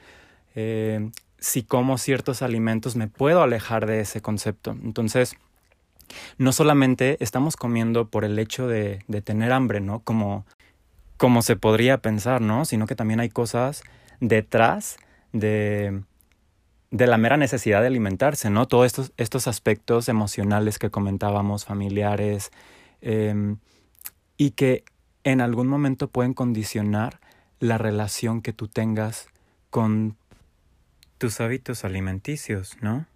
eh, 0.55 1.11
si 1.39 1.63
como 1.63 1.99
ciertos 1.99 2.43
alimentos 2.43 2.97
me 2.97 3.09
puedo 3.09 3.43
alejar 3.43 3.87
de 3.87 4.01
ese 4.01 4.21
concepto. 4.21 4.73
Entonces, 4.83 5.37
no 6.39 6.53
solamente 6.53 7.17
estamos 7.21 7.57
comiendo 7.57 8.09
por 8.09 8.25
el 8.25 8.39
hecho 8.39 8.67
de, 8.67 9.05
de 9.09 9.23
tener 9.23 9.53
hambre, 9.53 9.81
¿no? 9.81 10.01
Como, 10.01 10.47
como 11.17 11.43
se 11.43 11.57
podría 11.57 11.99
pensar, 11.99 12.41
¿no? 12.41 12.65
Sino 12.65 12.87
que 12.87 12.97
también 12.97 13.21
hay 13.21 13.29
cosas 13.29 13.83
detrás 14.21 14.97
de, 15.33 16.03
de 16.91 17.07
la 17.07 17.19
mera 17.19 17.37
necesidad 17.37 17.81
de 17.81 17.89
alimentarse, 17.89 18.51
¿no? 18.51 18.67
Todos 18.67 18.87
estos, 18.87 19.13
estos 19.17 19.47
aspectos 19.47 20.09
emocionales 20.09 20.79
que 20.79 20.91
comentábamos, 20.91 21.65
familiares, 21.65 22.51
em, 23.01 23.59
y 24.37 24.53
que 24.53 24.85
en 25.25 25.41
algún 25.41 25.69
momento 25.69 26.09
pueden 26.09 26.33
condicionar 26.35 27.21
la 27.61 27.77
relación 27.77 28.41
que 28.41 28.53
tú 28.53 28.69
tengas 28.69 29.29
con 29.71 30.17
tus 31.19 31.41
hábitos 31.41 31.85
alimenticios, 31.85 32.77
¿no? 32.81 33.07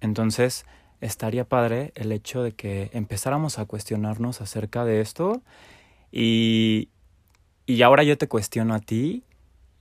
Entonces, 0.00 0.66
estaría 1.00 1.44
padre 1.44 1.92
el 1.94 2.12
hecho 2.12 2.42
de 2.42 2.52
que 2.52 2.90
empezáramos 2.92 3.58
a 3.58 3.64
cuestionarnos 3.64 4.40
acerca 4.40 4.84
de 4.84 5.00
esto 5.00 5.42
y, 6.10 6.90
y 7.66 7.82
ahora 7.82 8.02
yo 8.02 8.18
te 8.18 8.28
cuestiono 8.28 8.74
a 8.74 8.80
ti 8.80 9.24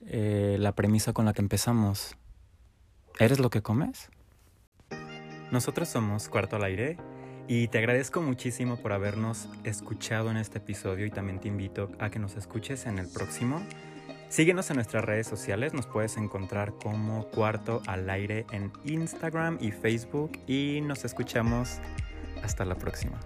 eh, 0.07 0.57
la 0.59 0.73
premisa 0.73 1.13
con 1.13 1.25
la 1.25 1.33
que 1.33 1.41
empezamos. 1.41 2.15
¿Eres 3.19 3.39
lo 3.39 3.49
que 3.49 3.61
comes? 3.61 4.09
Nosotros 5.51 5.89
somos 5.89 6.29
Cuarto 6.29 6.55
al 6.55 6.63
Aire 6.63 6.97
y 7.47 7.67
te 7.67 7.77
agradezco 7.77 8.21
muchísimo 8.21 8.77
por 8.77 8.93
habernos 8.93 9.49
escuchado 9.63 10.31
en 10.31 10.37
este 10.37 10.59
episodio 10.59 11.05
y 11.05 11.11
también 11.11 11.39
te 11.39 11.49
invito 11.49 11.91
a 11.99 12.09
que 12.09 12.17
nos 12.17 12.35
escuches 12.35 12.85
en 12.85 12.97
el 12.97 13.07
próximo. 13.07 13.61
Síguenos 14.31 14.69
en 14.69 14.77
nuestras 14.77 15.03
redes 15.03 15.27
sociales, 15.27 15.73
nos 15.73 15.87
puedes 15.87 16.15
encontrar 16.15 16.73
como 16.81 17.25
Cuarto 17.31 17.81
al 17.85 18.09
Aire 18.09 18.45
en 18.53 18.71
Instagram 18.85 19.57
y 19.59 19.71
Facebook 19.71 20.31
y 20.47 20.79
nos 20.79 21.03
escuchamos 21.03 21.79
hasta 22.41 22.63
la 22.63 22.75
próxima. 22.75 23.19